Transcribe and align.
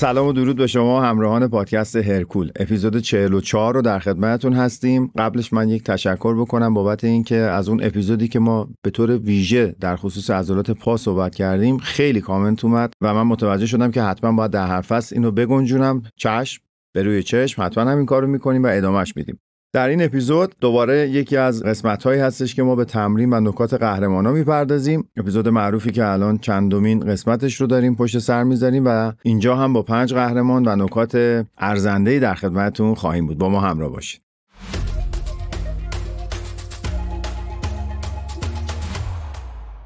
سلام 0.00 0.26
و 0.26 0.32
درود 0.32 0.56
به 0.56 0.66
شما 0.66 1.02
همراهان 1.02 1.48
پادکست 1.48 1.96
هرکول. 1.96 2.50
اپیزود 2.56 2.98
44 2.98 3.74
رو 3.74 3.82
در 3.82 3.98
خدمتتون 3.98 4.52
هستیم. 4.52 5.12
قبلش 5.18 5.52
من 5.52 5.68
یک 5.68 5.84
تشکر 5.84 6.40
بکنم 6.40 6.74
بابت 6.74 7.04
اینکه 7.04 7.36
از 7.36 7.68
اون 7.68 7.84
اپیزودی 7.84 8.28
که 8.28 8.38
ما 8.38 8.68
به 8.82 8.90
طور 8.90 9.18
ویژه 9.18 9.76
در 9.80 9.96
خصوص 9.96 10.30
عضلات 10.30 10.70
پا 10.70 10.96
صحبت 10.96 11.34
کردیم 11.34 11.78
خیلی 11.78 12.20
کامنت 12.20 12.64
اومد 12.64 12.92
و 13.00 13.14
من 13.14 13.22
متوجه 13.22 13.66
شدم 13.66 13.90
که 13.90 14.02
حتما 14.02 14.32
باید 14.32 14.50
در 14.50 14.80
فصل 14.80 15.16
اینو 15.16 15.30
بگنجونم. 15.30 16.02
چشم 16.16 16.62
به 16.94 17.02
روی 17.02 17.22
چشم 17.22 17.62
حتما 17.62 17.90
همین 17.90 18.06
کارو 18.06 18.26
می‌کنیم 18.26 18.64
و 18.64 18.66
ادامهش 18.66 19.12
میدیم. 19.16 19.40
در 19.72 19.88
این 19.88 20.02
اپیزود 20.02 20.54
دوباره 20.60 21.08
یکی 21.08 21.36
از 21.36 21.62
قسمت 21.62 22.02
هایی 22.02 22.20
هستش 22.20 22.54
که 22.54 22.62
ما 22.62 22.76
به 22.76 22.84
تمرین 22.84 23.32
و 23.32 23.40
نکات 23.40 23.74
قهرمان 23.74 24.26
ها 24.26 24.32
می‌پردازیم. 24.32 25.08
اپیزود 25.16 25.48
معروفی 25.48 25.90
که 25.90 26.06
الان 26.06 26.38
چندمین 26.38 27.00
قسمتش 27.00 27.60
رو 27.60 27.66
داریم 27.66 27.96
پشت 27.96 28.18
سر 28.18 28.42
می‌ذاریم 28.44 28.82
و 28.86 29.12
اینجا 29.22 29.56
هم 29.56 29.72
با 29.72 29.82
پنج 29.82 30.14
قهرمان 30.14 30.68
و 30.68 30.84
نکات 30.84 31.44
ارزنده 31.58 32.18
در 32.18 32.34
خدمتتون 32.34 32.94
خواهیم 32.94 33.26
بود. 33.26 33.38
با 33.38 33.48
ما 33.48 33.60
همراه 33.60 33.90
باشید. 33.92 34.27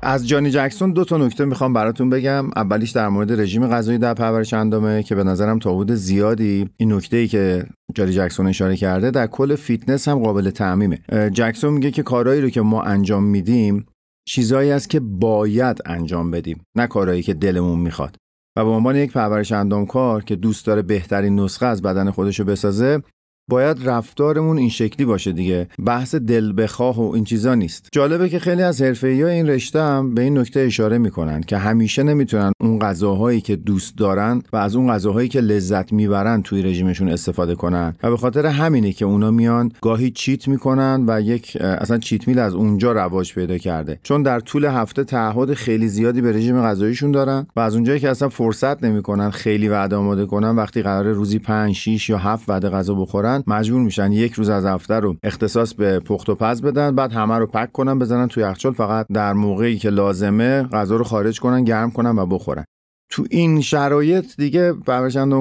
از 0.03 0.29
جانی 0.29 0.51
جکسون 0.51 0.93
دو 0.93 1.05
تا 1.05 1.17
نکته 1.17 1.45
می‌خوام 1.45 1.73
براتون 1.73 2.11
بگم. 2.11 2.51
اولیش 2.57 2.91
در 2.91 3.09
مورد 3.09 3.41
رژیم 3.41 3.67
غذایی 3.67 3.99
در 3.99 4.15
پرورش 4.15 4.55
اندامه 4.55 5.03
که 5.03 5.15
به 5.15 5.25
نظرم 5.25 5.59
تا 5.59 5.75
حدود 5.75 5.95
زیادی 5.95 6.69
این 6.77 6.93
نکته 6.93 7.17
ای 7.17 7.29
که 7.29 7.67
جانی 7.95 8.13
جکسون 8.13 8.47
اشاره 8.47 8.77
کرده 8.77 9.11
در 9.11 9.27
کل 9.27 9.57
فیتنس 9.57 10.09
هم 10.09 10.19
قابل 10.19 10.51
تعمیمه. 10.51 10.99
جکسون 11.33 11.73
میگه 11.75 11.91
که 11.91 12.03
کارهایی 12.03 12.41
رو 12.41 12.51
که 12.51 12.61
ما 12.61 12.83
انجام 12.83 13.25
میدیم 13.25 13.87
چیزایی 14.29 14.71
است 14.71 14.91
که 14.91 15.01
باید 15.01 15.79
انجام 15.87 16.31
بدیم 16.31 16.61
نه 16.77 16.87
کارهایی 16.87 17.23
که 17.23 17.35
دلمون 17.35 17.79
می‌خواد. 17.79 18.17
و 18.57 18.65
به 18.65 18.71
عنوان 18.71 18.97
یک 18.97 19.13
پرورش 19.13 19.53
اندامکار 19.53 20.25
که 20.25 20.37
دوست 20.37 20.67
داره 20.67 20.83
بهترین 20.83 21.41
نسخه 21.41 21.67
از 21.67 21.83
بدن 21.83 22.11
خودش 22.11 22.41
بسازه 22.41 23.03
باید 23.53 23.89
رفتارمون 23.89 24.59
این 24.59 24.69
شکلی 24.69 25.07
باشه 25.07 25.33
دیگه. 25.33 25.69
بحث 25.85 26.15
دل 26.15 26.53
بخواه 26.63 27.01
و 27.01 27.13
این 27.15 27.25
چیزا 27.25 27.55
نیست. 27.55 27.89
جالبه 27.93 28.29
که 28.29 28.39
خیلی 28.39 28.63
از 28.63 28.83
حرفه‌ای 28.83 29.23
این 29.25 29.49
رشته 29.49 29.83
هم 29.83 30.15
به 30.15 30.23
این 30.23 30.39
نکته 30.39 30.61
اشاره 30.61 30.99
می‌کنن 30.99 31.41
که 31.41 31.57
همیشه 31.57 32.03
نمی‌تونن 32.03 32.53
اون 32.61 32.79
غذاهایی 32.79 33.41
که 33.41 33.57
دوست 33.57 33.99
دارن 33.99 34.43
و 34.53 34.57
از 34.57 34.77
اون 34.77 34.93
غذاهایی 34.93 35.29
که 35.29 35.41
لذت 35.41 35.93
می‌برن 35.93 36.43
توی 36.43 36.63
رژیمشون 36.63 37.09
استفاده 37.09 37.55
کنن. 37.55 37.95
و 38.03 38.11
به 38.11 38.17
خاطر 38.17 38.47
همینه 38.47 38.93
که 38.93 39.05
اونا 39.05 39.31
میان 39.31 39.73
گاهی 39.83 40.11
چیت 40.11 40.49
می‌کنن 40.49 41.05
و 41.07 41.21
یک 41.21 41.57
اصلا 41.61 41.99
چیت 41.99 42.29
میل 42.29 42.39
از 42.39 42.55
اونجا 42.55 42.93
رواج 42.93 43.35
پیدا 43.35 43.59
کرده. 43.59 43.99
چون 44.03 44.23
در 44.23 44.41
طول 44.41 44.65
هفته 44.65 45.05
تعهد 45.05 45.55
خیلی 45.55 45.89
زیادی 45.89 46.21
به 46.21 46.33
رژیم 46.33 46.63
غذاییشون 46.63 47.13
دارن 47.13 47.47
و 47.57 47.61
از 47.61 47.75
اونجایی 47.75 48.01
که 48.01 48.11
اصلا 48.11 48.29
فرصت 48.29 48.85
نمی‌کنن 48.85 49.31
خیلی 49.31 49.69
وعده 49.69 49.97
آماده 49.97 50.27
کنن 50.27 50.57
وقتی 50.57 50.83
قرار 50.83 51.13
روزی 51.13 51.39
5 51.39 51.75
6 51.75 52.11
یا 52.11 52.19
7 52.19 52.49
وعده 52.49 52.69
غذا 52.69 52.95
بخورن 52.95 53.42
مجبور 53.47 53.83
میشن 53.83 54.13
یک 54.13 54.33
روز 54.33 54.49
از 54.49 54.67
هفته 54.67 54.95
رو 54.95 55.17
اختصاص 55.23 55.75
به 55.75 55.99
پخت 55.99 56.29
و 56.29 56.35
پز 56.35 56.63
بدن 56.63 56.95
بعد 56.95 57.13
همه 57.13 57.39
رو 57.39 57.47
پک 57.47 57.73
کنن 57.73 57.99
بزنن 57.99 58.29
توی 58.29 58.43
یخچال 58.43 58.73
فقط 58.73 59.07
در 59.15 59.33
موقعی 59.33 59.79
که 59.79 59.91
لازمه 59.91 60.63
غذا 60.63 60.97
رو 60.97 61.05
خارج 61.05 61.41
کنن 61.41 61.65
گرم 61.65 61.91
کنن 61.91 62.19
و 62.19 62.27
بخورن. 62.27 62.65
تو 63.15 63.25
این 63.31 63.61
شرایط 63.61 64.37
دیگه 64.37 64.75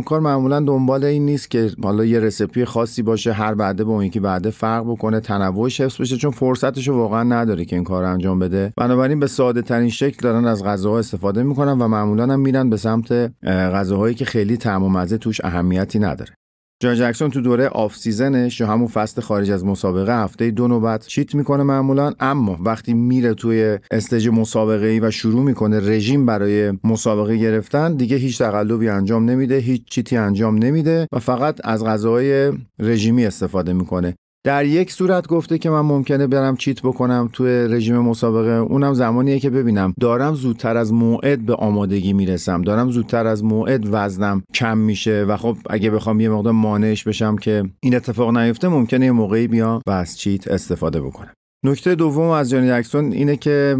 کار 0.05 0.19
معمولا 0.19 0.59
دنبال 0.59 1.03
این 1.03 1.25
نیست 1.25 1.52
که 1.52 1.71
حالا 1.83 2.05
یه 2.05 2.20
recipe 2.20 2.65
خاصی 2.65 3.02
باشه 3.02 3.33
هر 3.33 3.53
وعده 3.54 3.83
با 3.83 3.93
اون 3.93 4.05
یکی 4.05 4.20
وعده 4.20 4.49
فرق 4.49 4.83
بکنه 4.83 5.20
تنوعش 5.20 5.81
حفظ 5.81 6.02
بشه 6.02 6.17
چون 6.17 6.31
فرصتش 6.31 6.89
واقعا 6.89 7.23
نداره 7.23 7.65
که 7.65 7.76
این 7.76 7.86
کار 7.86 8.03
انجام 8.03 8.39
بده. 8.39 8.73
بنابراین 8.77 9.20
به 9.20 9.27
ساده 9.27 9.61
ترین 9.61 9.89
شکل 9.89 10.17
دارن 10.21 10.45
از 10.45 10.64
غذاها 10.64 10.99
استفاده 10.99 11.43
می‌کنن 11.43 11.81
و 11.81 11.87
معمولا 11.87 12.23
هم 12.23 12.39
میرن 12.39 12.70
به 12.70 12.77
سمت 12.77 13.11
غذاهایی 13.45 14.15
که 14.15 14.26
خیلی 14.26 14.58
طعم 14.58 14.83
و 14.83 14.89
مزه 14.89 15.17
توش 15.17 15.42
اهمیتی 15.43 15.99
نداره. 15.99 16.33
جان 16.81 16.95
جکسون 16.95 17.30
تو 17.30 17.42
دوره 17.42 17.67
off 17.67 17.95
season 17.95 18.43
ش 18.43 18.59
یا 18.59 18.67
همون 18.67 18.87
فصل 18.87 19.21
خارج 19.21 19.52
از 19.52 19.65
مسابقه 19.65 20.23
هفته 20.23 20.52
دو 20.52 20.67
نوبت 20.67 21.08
cheat 21.08 21.36
می‌کنه 21.36 21.64
معمولا 21.64 22.14
اما 22.19 22.58
وقتی 22.59 22.93
میره 22.93 23.33
توی 23.33 23.77
stage 23.92 24.27
مسابقه 24.27 24.86
ای 24.86 24.99
و 24.99 25.11
شروع 25.11 25.43
می‌کنه 25.43 25.80
رژیم 25.80 26.25
برای 26.25 26.73
مسابقه 26.83 27.37
گرفتن 27.37 27.95
دیگه 27.95 28.17
هیچ 28.17 28.37
تقلبی 28.37 28.89
انجام 28.89 29.30
نمیده 29.30 29.58
هیچ 29.58 29.86
cheat 29.86 30.12
ی 30.12 30.17
انجام 30.17 30.55
نمیده 30.55 31.08
و 31.11 31.20
فقط 31.20 31.59
از 31.64 31.86
غذاهای 31.86 32.52
رژیمی 32.80 33.25
استفاده 33.25 33.73
می‌کنه. 33.73 34.15
در 34.43 34.65
یک 34.65 34.91
صورت 34.91 35.27
گفته 35.27 35.57
که 35.57 35.69
من 35.69 35.81
ممکنه 35.81 36.27
برم 36.27 36.55
چیت 36.55 36.81
بکنم 36.81 37.29
توی 37.33 37.49
رژیم 37.49 37.97
مسابقه. 37.97 38.52
اونم 38.52 38.93
زمانیه 38.93 39.39
که 39.39 39.49
ببینم. 39.49 39.93
دارم 39.99 40.33
زودتر 40.33 40.77
از 40.77 40.93
موعد 40.93 41.45
به 41.45 41.55
آمادگی 41.55 42.13
می‌رسم. 42.13 42.61
دارم 42.61 42.91
زودتر 42.91 43.27
از 43.27 43.43
موعد 43.43 43.87
وزنم 43.91 44.43
کم 44.53 44.77
میشه 44.77 45.25
و 45.27 45.37
خب 45.37 45.57
اگه 45.69 45.89
بخوام 45.89 46.19
یه 46.19 46.29
مقدار 46.29 46.53
مانعش 46.53 47.03
بشم 47.03 47.35
که 47.35 47.63
این 47.83 47.95
اتفاق 47.95 48.37
نیفته 48.37 48.67
ممکنه 48.67 49.05
یه 49.05 49.11
موقعی 49.11 49.47
بیام 49.47 49.81
و 49.87 49.91
از 49.91 50.19
چیت 50.19 50.47
استفاده 50.47 51.02
بکنم. 51.02 51.33
نکته 51.65 51.95
دوم 51.95 52.29
از 52.29 52.49
جانی 52.49 52.69
جکسون 52.69 53.11
اینه 53.11 53.35
که 53.35 53.77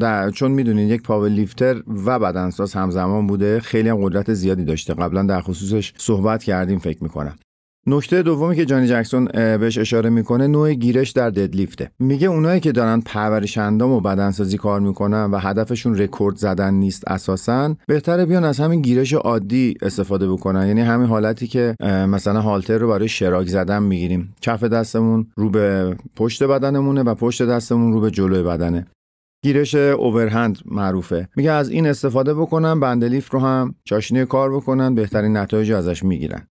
در 0.00 0.30
چون 0.30 0.50
می‌دونین 0.50 0.88
یک 0.88 1.02
پاور 1.02 1.28
لیفتر 1.28 1.82
و 2.06 2.18
بدنساز 2.18 2.74
همزمان 2.74 3.26
بوده 3.26 3.60
خیلی 3.60 3.88
هم 3.88 4.04
قدرت 4.04 4.34
زیادی 4.34 4.64
داشته. 4.64 4.94
قبلا 4.94 5.22
در 5.22 5.40
خصوصش 5.40 5.92
صحبت 5.96 6.42
کردیم 6.42 6.78
فکر 6.78 7.02
می‌کنم. 7.02 7.36
نکته 7.86 8.22
دومی 8.22 8.56
که 8.56 8.64
جانی 8.64 8.86
جکسون 8.86 9.24
بهش 9.34 9.78
اشاره 9.78 10.10
می‌کنه 10.10 10.46
نوع 10.46 10.72
گیرش 10.72 11.10
در 11.10 11.30
ددلیفته. 11.30 11.90
میگه 11.98 12.28
اونایی 12.28 12.60
که 12.60 12.72
دارن 12.72 13.00
پرورش 13.00 13.58
اندام 13.58 13.90
و 13.90 14.00
بدنسازی 14.00 14.58
کار 14.58 14.80
می‌کنن 14.80 15.24
و 15.24 15.38
هدفشون 15.38 15.98
رکورد 15.98 16.36
زدن 16.36 16.74
نیست 16.74 17.08
اساسا 17.08 17.74
بهتره 17.86 18.26
بیان 18.26 18.44
از 18.44 18.60
همین 18.60 18.82
گیرش 18.82 19.12
عادی 19.12 19.74
استفاده 19.82 20.28
بکنن. 20.28 20.66
یعنی 20.66 20.80
همین 20.80 21.06
حالتی 21.06 21.46
که 21.46 21.76
مثلا 22.08 22.40
هالتر 22.40 22.78
رو 22.78 22.88
برای 22.88 23.08
شراک 23.08 23.46
زدن 23.48 23.82
می‌گیریم. 23.82 24.34
کف 24.40 24.64
دستمون 24.64 25.26
رو 25.36 25.50
به 25.50 25.96
پشت 26.16 26.42
بدنمونه 26.42 27.02
و 27.02 27.14
پشت 27.14 27.42
دستمون 27.42 27.92
رو 27.92 28.00
به 28.00 28.10
جلوی 28.10 28.42
بدنه. 28.42 28.86
گیرش 29.44 29.74
اوورهند 29.74 30.58
معروفه. 30.66 31.28
میگه 31.36 31.50
از 31.50 31.70
این 31.70 31.86
استفاده 31.86 32.34
بکنن 32.34 32.80
بندلیف 32.80 33.30
رو 33.30 33.40
هم 33.40 33.74
چاشنی 33.84 34.24
کار 34.24 34.54
بکنن 34.54 34.94
بهترین 34.94 35.36
نتایج 35.36 35.72
ازش 35.72 36.02
می‌گیرن. 36.02 36.46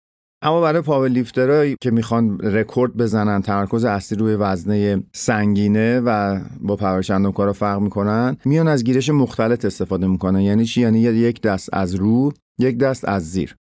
اما 0.43 0.61
برای 0.61 0.83
powerlifter 0.83 1.09
هایی 1.09 1.77
که 1.81 1.91
می‌خوان 1.91 2.39
رکورد 2.41 2.97
بزنن 2.97 3.43
تمرکز 3.43 3.85
اصلی 3.85 4.19
روی 4.19 4.35
وزنه 4.35 5.03
سنگینه 5.13 6.01
و 6.01 6.41
با 6.61 6.77
پرورش 6.77 7.11
کارا 7.11 7.53
فرق 7.53 7.81
می‌کنن 7.81 8.37
میان 8.45 8.69
از 8.69 8.85
گیرش 8.85 9.09
مختلط 9.11 9.65
استفاده 9.65 10.07
می‌کنن. 10.07 10.41
یعنی 10.41 10.65
چی؟ 10.65 10.81
یعنی 10.81 11.01
یک 11.01 11.41
دست 11.41 11.69
از 11.73 11.95
رو 11.95 12.33
یک 12.59 12.79
دست 12.79 13.09
از 13.09 13.31
زیر. 13.31 13.57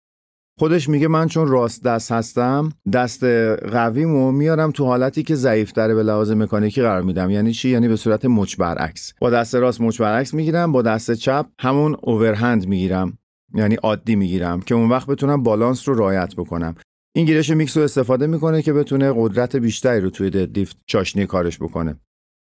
خودش 0.60 0.90
میگه 0.90 1.08
من 1.08 1.28
چون 1.28 1.48
راست 1.48 1.84
دست 1.84 2.12
هستم 2.12 2.72
دست 2.94 3.24
قویمو 3.24 4.32
میارم 4.32 4.72
تو 4.72 4.86
حالتی 4.86 5.24
که 5.24 5.36
ضعیفتره 5.36 5.96
به 5.96 6.04
لحاظ 6.04 6.32
مکانیکی 6.32 6.82
قرار 6.82 7.02
میدم. 7.02 7.30
یعنی 7.30 7.54
چی؟ 7.54 7.70
یعنی 7.70 7.88
به 7.88 7.96
صورت 7.96 8.26
مچ 8.26 8.56
برعکس. 8.58 9.14
با 9.22 9.30
دست 9.30 9.56
راست 9.56 9.82
مچ 9.82 10.02
برعکس 10.02 10.34
می‌گیرم 10.34 10.72
با 10.72 10.82
دست 10.82 11.12
چپ 11.12 11.46
همون 11.60 11.98
overhand 12.02 12.68
می‌گیرم. 12.68 13.18
یعنی 13.54 13.76
عادی 13.76 14.16
می‌گیرم 14.16 14.62
که 14.62 14.76
اون 14.76 14.90
وقت 14.90 15.08
بتونم 15.08 15.44
بالانس 15.44 15.90
رو 15.90 15.96
رعایت 15.96 16.36
بکنم. 16.36 16.76
این 17.16 17.26
گیرش 17.26 17.50
میکس 17.50 17.78
رو 17.78 17.84
استفاده 17.84 18.28
می‌کنه 18.28 18.62
که 18.62 18.74
بتونه 18.74 19.14
قدرت 19.16 19.56
بیشتری 19.56 20.02
رو 20.02 20.10
توی 20.10 20.30
ددلیفت 20.30 20.78
چاشنی 20.86 21.26
کارش 21.26 21.58
بکنه. 21.60 21.96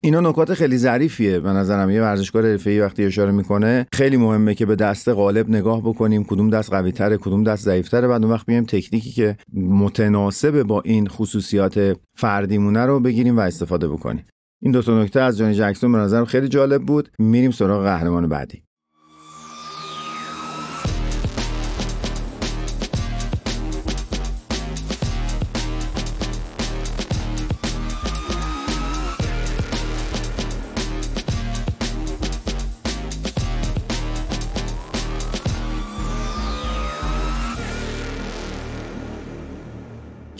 اینا 0.03 0.19
نکات 0.19 0.53
خیلی 0.53 0.77
ظریفیه. 0.77 1.39
به 1.39 1.49
نظرم 1.49 1.89
یه 1.89 2.01
ورزشکار 2.01 2.45
حرفه‌ای 2.45 2.79
وقتی 2.79 3.05
اشاره 3.05 3.31
می‌کنه 3.31 3.85
خیلی 3.93 4.17
مهمه 4.17 4.55
که 4.55 4.65
به 4.65 4.75
دست 4.75 5.09
غالب 5.09 5.49
نگاه 5.49 5.81
بکنیم 5.81 6.23
کدوم 6.23 6.49
دست 6.49 6.69
قوی 6.69 6.91
تره 6.91 7.17
کدوم 7.17 7.43
دست 7.43 7.63
ضعیفتره. 7.63 8.07
بعد 8.07 8.23
اون 8.23 8.33
وقت 8.33 8.45
بیایم 8.45 8.63
تکنیکی 8.63 9.11
که 9.11 9.37
متناسب 9.53 10.63
با 10.63 10.81
این 10.81 11.07
خصوصیات 11.07 11.97
فردیمونه 12.15 12.85
رو 12.85 12.99
بگیریم 12.99 13.37
و 13.37 13.39
استفاده 13.39 13.87
بکنیم. 13.87 14.25
این 14.61 14.71
دو 14.71 14.81
تا 14.81 15.03
نکته 15.03 15.21
از 15.21 15.37
جانی 15.37 15.53
جکسون 15.53 15.91
به 15.91 15.97
نظرم 15.97 16.25
خیلی 16.25 16.47
جالب 16.47 16.81
بود. 16.81 17.09
میریم 17.19 17.51
سراغ 17.51 17.83
قهرمان 17.83 18.27
بعدی. 18.27 18.63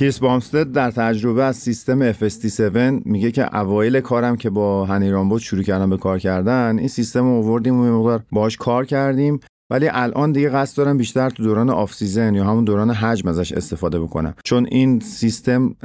کریس 0.01 0.19
بامستد 0.19 0.71
در 0.71 0.91
تجربه 0.91 1.43
از 1.43 1.57
سیستم 1.57 2.11
FST7 2.11 3.01
میگه 3.05 3.31
که 3.31 3.57
اوایل 3.57 3.99
کارم 3.99 4.35
که 4.35 4.49
با 4.49 4.85
هنی 4.85 5.29
رامبد 5.29 5.41
شروع 5.41 5.63
کردم 5.63 5.89
به 5.89 5.97
کار 5.97 6.19
کردن 6.19 6.79
این 6.79 6.87
سیستم 6.87 7.19
رو 7.19 7.29
آوردیم 7.29 7.75
و 7.75 7.99
مقدار 7.99 8.23
باهاش 8.31 8.57
کار 8.57 8.85
کردیم. 8.85 9.39
ولی 9.69 9.89
الان 9.91 10.31
دیگه 10.31 10.49
قصد 10.49 10.77
دارم 10.77 10.97
بیشتر 10.97 11.29
تو 11.29 11.43
دوران 11.43 11.69
off 11.69 11.93
season 11.93 12.35
یا 12.35 12.45
همون 12.45 12.63
دوران 12.63 12.91
حجم 12.91 13.29
ازش 13.29 13.51
استفاده 13.51 13.99
بکنم. 13.99 14.33
چون 14.43 14.67
این 14.71 14.99
سیستم 14.99 15.75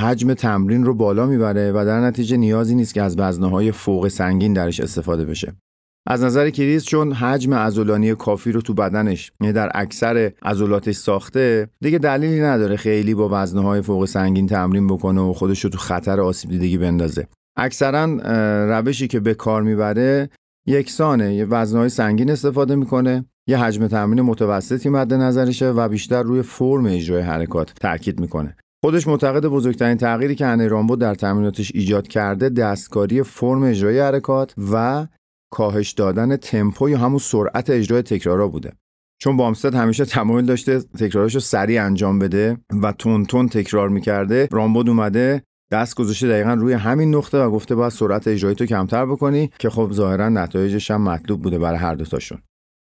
حجم 0.00 0.34
تمرین 0.34 0.84
رو 0.84 0.94
بالا 0.94 1.26
می‌بره 1.26 1.72
و 1.72 1.84
در 1.84 2.00
نتیجه 2.00 2.36
نیازی 2.36 2.74
نیست 2.74 2.94
که 2.94 3.02
از 3.02 3.18
وزنه 3.18 3.50
های 3.50 3.72
فوق 3.72 4.08
سنگین 4.08 4.52
درش 4.52 4.80
استفاده 4.80 5.24
بشه. 5.24 5.52
از 6.06 6.24
نظر 6.24 6.50
کریس 6.50 6.84
چون 6.84 7.12
حجم 7.12 7.54
عضلانی 7.54 8.14
کافی 8.14 8.52
رو 8.52 8.60
تو 8.60 8.74
بدنش 8.74 9.32
یعنی 9.40 9.52
در 9.52 9.70
اکثر 9.74 10.32
عضلاتش 10.42 10.94
ساخته 10.94 11.68
دیگه 11.80 11.98
دلیلی 11.98 12.40
نداره 12.40 12.76
خیلی 12.76 13.14
با 13.14 13.28
وزنه 13.32 13.80
فوق 13.80 14.04
سنگین 14.04 14.46
تمرین 14.46 14.86
بکنه 14.86 15.20
و 15.20 15.32
خودش 15.32 15.64
رو 15.64 15.70
تو 15.70 15.78
خطر 15.78 16.20
آسیب 16.20 16.50
دیدگی 16.50 16.78
بندازه. 16.78 17.26
اکثرا 17.56 18.04
روشی 18.78 19.08
که 19.08 19.20
به 19.20 19.34
کار 19.34 19.62
می‌بره 19.62 20.30
یکسانه 20.66 21.34
یه 21.34 21.44
وزنهای 21.44 21.88
سنگین 21.88 22.30
استفاده 22.30 22.74
می‌کنه 22.74 23.24
یه 23.48 23.58
حجم 23.58 23.86
تمرین 23.86 24.20
متوسطی 24.22 24.88
مد 24.88 25.14
نظرشه 25.14 25.70
و 25.70 25.88
بیشتر 25.88 26.22
روی 26.22 26.42
فرم 26.42 26.86
اجرای 26.86 27.22
حرکات 27.22 27.72
تاکید 27.80 28.20
می‌کنه. 28.20 28.56
خودش 28.84 29.06
معتقد 29.06 29.46
بزرگترین 29.46 29.96
تغییری 29.96 30.34
که 30.34 30.46
هنری 30.46 30.68
رامبو 30.68 30.96
در 30.96 31.14
تمریناتش 31.14 31.72
ایجاد 31.74 32.08
کرده 32.08 32.48
دستکاری 32.48 33.22
فرم 33.22 33.62
اجرای 33.62 34.00
حرکات 34.00 34.54
و 34.72 35.06
کاهش 35.52 35.92
دادن 35.92 36.36
تمپو 36.36 36.90
یا 36.90 36.98
همون 36.98 37.18
سرعت 37.18 37.70
اجرای 37.70 38.02
تکرارا 38.02 38.48
بوده. 38.48 38.72
چون 39.20 39.36
بامستد 39.36 39.74
همیشه 39.74 40.04
تمایل 40.04 40.46
داشته 40.46 40.80
تکراراشو 40.80 41.40
سریع 41.40 41.84
انجام 41.84 42.18
بده 42.18 42.58
و 42.82 42.92
تون 42.92 43.24
تون 43.24 43.48
تکرار 43.48 43.88
می‌کرده 43.88 44.48
رامبود 44.50 44.88
اومده 44.88 45.42
دست 45.72 45.94
گذاشته 45.94 46.28
دقیقا 46.28 46.54
روی 46.54 46.72
همین 46.72 47.14
نقطه 47.14 47.38
و 47.38 47.50
گفته 47.50 47.74
باید 47.74 47.92
سرعت 47.92 48.28
اجرایی 48.28 48.54
تو 48.54 48.66
کمتر 48.66 49.06
بکنی 49.06 49.50
که 49.58 49.70
خب 49.70 49.90
ظاهرا 49.92 50.28
نتایجش 50.28 50.90
هم 50.90 51.02
مطلوب 51.02 51.42
بوده 51.42 51.58
برای 51.58 51.78
هر 51.78 51.94
دوتاشون 51.94 52.38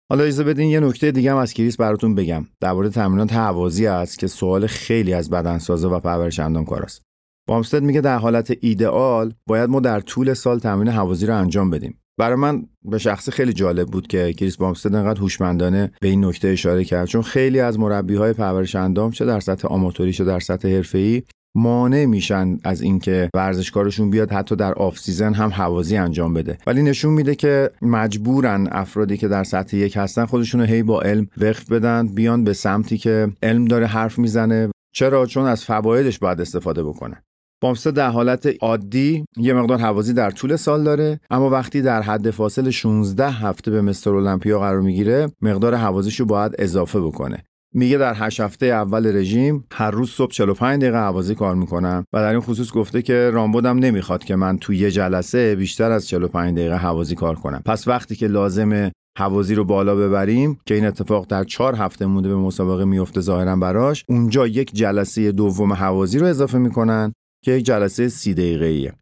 حالا 0.09 0.23
اجازه 0.23 0.43
بدین 0.43 0.69
یه 0.69 0.79
نکته 0.79 1.11
دیگه 1.11 1.31
هم 1.31 1.37
از 1.37 1.53
کریس 1.53 1.77
براتون 1.77 2.15
بگم. 2.15 2.47
درباره 2.59 2.89
تمرینات 2.89 3.33
هوازی 3.33 3.87
است 3.87 4.19
که 4.19 4.27
سوال 4.27 4.67
خیلی 4.67 5.13
از 5.13 5.29
بدنسازه 5.29 5.87
و 5.87 5.99
پرورش 5.99 6.39
اندامکاراست 6.39 7.01
بامستد 7.47 7.83
میگه 7.83 8.01
در 8.01 8.17
حالت 8.17 8.57
ایدئال 8.61 9.33
باید 9.47 9.69
ما 9.69 9.79
در 9.79 9.99
طول 9.99 10.33
سال 10.33 10.59
تمرین 10.59 10.87
هوازی 10.87 11.25
رو 11.25 11.37
انجام 11.37 11.69
بدیم. 11.69 12.01
برای 12.21 12.35
من 12.35 12.63
به 12.85 12.97
شخصی 12.97 13.31
خیلی 13.31 13.53
جالب 13.53 13.87
بود 13.87 14.07
که 14.07 14.33
کریس 14.33 14.57
بامستد 14.57 14.95
انقدر 14.95 15.19
هوشمندانه 15.19 15.91
به 16.01 16.07
این 16.07 16.25
نکته 16.25 16.47
اشاره 16.47 16.83
کرد. 16.83 17.07
چون 17.07 17.21
خیلی 17.21 17.59
از 17.59 17.79
مربی 17.79 18.15
های 18.15 18.33
پرورش 18.33 18.75
اندام 18.75 19.11
چه 19.11 19.25
در 19.25 19.39
سطح 19.39 19.67
آماتوری 19.67 20.13
چه 20.13 20.23
در 20.23 20.39
سطح 20.39 20.75
حرفه‌ای 20.75 21.23
مانع 21.55 22.05
میشن 22.05 22.57
از 22.63 22.81
اینکه 22.81 23.29
ورزشکارشون 23.33 24.09
بیاد 24.09 24.31
حتی 24.31 24.55
در 24.55 24.73
off 24.73 24.99
season 24.99 25.33
هم 25.33 25.49
هوازی 25.49 25.97
انجام 25.97 26.33
بده. 26.33 26.57
ولی 26.67 26.83
نشون 26.83 27.13
میده 27.13 27.35
که 27.35 27.69
مجبورن 27.81 28.67
افرادی 28.71 29.17
که 29.17 29.27
در 29.27 29.43
سطح 29.43 29.77
یک 29.77 29.97
هستن 29.97 30.25
خودشون 30.25 30.61
هی 30.65 30.83
با 30.83 31.01
علم 31.01 31.27
وفق 31.37 31.71
بدن 31.71 32.07
بیان 32.07 32.43
به 32.43 32.53
سمتی 32.53 32.97
که 32.97 33.27
علم 33.43 33.65
داره 33.65 33.85
حرف 33.85 34.19
می‌زنه. 34.19 34.69
چرا؟ 34.93 35.25
چون 35.25 35.45
از 35.45 35.65
فوایدش 35.65 36.19
باید 36.19 36.41
استفاده 36.41 36.83
بکنن. 36.83 37.21
بامستد 37.61 37.91
در 37.91 38.09
حالت 38.09 38.49
عادی 38.61 39.25
یه 39.37 39.53
مقدار 39.53 39.77
هوازی 39.77 40.13
در 40.13 40.31
طول 40.31 40.55
سال 40.55 40.83
داره 40.83 41.19
اما 41.31 41.49
وقتی 41.49 41.81
در 41.81 42.01
حد 42.01 42.31
فاصل 42.31 42.69
16 42.69 43.29
هفته 43.29 43.71
به 43.71 43.81
مستر 43.81 44.13
المپیا 44.13 44.59
قرار 44.59 44.81
می‌گیره 44.81 45.31
مقدار 45.41 45.75
هوازیش 45.75 46.19
رو 46.19 46.25
باید 46.25 46.55
اضافه 46.59 46.99
بکنه. 46.99 47.43
میگه 47.73 47.97
در 47.97 48.13
هشت 48.17 48.39
هفته 48.39 48.65
اول 48.65 49.15
رژیم 49.15 49.65
هر 49.71 49.91
روز 49.91 50.09
صبح 50.09 50.31
45 50.31 50.81
دقیقه 50.81 50.97
حوازی 50.97 51.35
کار 51.35 51.55
می‌کنم 51.55 52.05
و 52.13 52.17
در 52.17 52.31
این 52.31 52.39
خصوص 52.39 52.71
گفته 52.71 53.01
که 53.01 53.29
رامبودم 53.33 53.79
نمی‌خواد 53.79 54.23
که 54.23 54.35
من 54.35 54.57
توی 54.57 54.77
یه 54.77 54.91
جلسه 54.91 55.55
بیشتر 55.55 55.91
از 55.91 56.07
45 56.07 56.57
دقیقه 56.57 56.75
حوازی 56.75 57.15
کار 57.15 57.35
کنم. 57.35 57.61
پس 57.65 57.87
وقتی 57.87 58.15
که 58.15 58.27
لازمه 58.27 58.91
حوازی 59.17 59.55
رو 59.55 59.65
بالا 59.65 59.95
ببریم 59.95 60.59
که 60.65 60.75
این 60.75 60.85
اتفاق 60.85 61.25
در 61.29 61.43
چهار 61.43 61.75
هفته 61.75 62.05
مونده 62.05 62.29
به 62.29 62.35
مسابقه 62.35 62.85
میفته 62.85 63.21
ظاهرا 63.21 63.55
براش 63.55 64.05
اونجا 64.07 64.47
یک 64.47 64.71
جلسه 64.73 65.31
دوم 65.31 65.73
حوازی 65.73 66.19
رو 66.19 66.27
اضافه 66.27 66.57
می‌کنن 66.57 67.13
که 67.43 67.51
یک 67.51 67.65
جلسه 67.65 68.09
سی 68.09 68.33
دقیقه 68.33 68.65
ایه. 68.65 68.93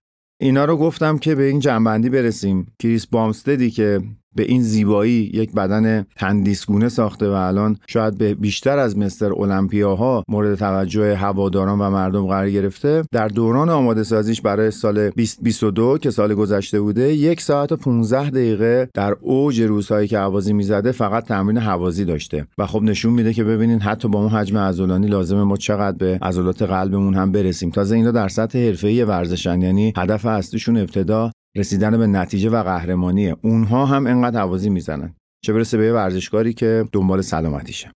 اینا 0.41 0.65
رو 0.65 0.77
گفتم 0.77 1.17
که 1.17 1.35
به 1.35 1.43
این 1.43 1.59
جنبندی 1.59 2.09
برسیم 2.09 2.73
کریس 2.79 3.07
بامستدی 3.07 3.71
که 3.71 4.01
به 4.35 4.43
این 4.43 4.61
زیبایی 4.61 5.31
یک 5.33 5.53
بدن 5.53 6.05
تندیسگونه 6.15 6.89
ساخته 6.89 7.29
و 7.29 7.31
الان 7.31 7.77
شاید 7.87 8.17
به 8.17 8.33
بیشتر 8.33 8.77
از 8.77 8.97
مستر 8.97 9.33
المپیاها 9.33 10.23
مورد 10.27 10.55
توجه 10.55 11.15
هواداران 11.15 11.79
و 11.79 11.89
مردم 11.89 12.27
قرار 12.27 12.49
گرفته. 12.49 13.03
در 13.11 13.27
دوران 13.27 13.69
آماده 13.69 14.03
سازیش 14.03 14.41
برای 14.41 14.71
سال 14.71 15.09
2022 15.09 15.97
که 15.97 16.11
سال 16.11 16.33
گذشته 16.33 16.81
بوده 16.81 17.13
یک 17.13 17.41
ساعت 17.41 17.71
و 17.71 17.75
15 17.75 18.29
دقیقه 18.29 18.89
در 18.93 19.15
اوج 19.21 19.61
روزهایی 19.61 20.07
که 20.07 20.19
حوازی 20.19 20.53
می‌زده 20.53 20.91
فقط 20.91 21.25
تمرین 21.25 21.57
حوازی 21.57 22.05
داشته 22.05 22.47
و 22.57 22.65
خب 22.65 22.81
نشون 22.81 23.13
میده 23.13 23.33
که 23.33 23.43
ببینین 23.43 23.79
حتی 23.79 24.07
با 24.07 24.19
اون 24.19 24.29
حجم 24.29 24.57
عضلانی 24.57 25.07
لازمه 25.07 25.43
ما 25.43 25.57
چقدر 25.57 25.97
به 25.97 26.19
عضلات 26.21 26.61
قلبمون 26.61 27.13
هم 27.13 27.31
برسیم. 27.31 27.69
تازه 27.69 27.95
اینا 27.95 28.11
در 28.11 28.27
سطح 28.27 28.59
حرفه‌ای 28.59 29.03
ورزشن 29.03 29.61
یعنی 29.61 29.93
هدف 29.97 30.25
اصلیشون 30.25 30.77
ابتدا 30.77 31.31
رسیدن 31.55 31.97
به 31.97 32.07
نتیجه 32.07 32.49
و 32.49 32.63
قهرمانیه 32.63 33.35
اونها 33.41 33.85
هم 33.85 34.07
انقدر 34.07 34.41
حوازی 34.41 34.69
می‌زنن. 34.69 35.15
چه 35.45 35.53
برسه 35.53 35.77
به 35.77 35.93
ورزشکاری 35.93 36.53
که 36.53 36.85
دنبال 36.91 37.21
سلامتیشه. 37.21 37.91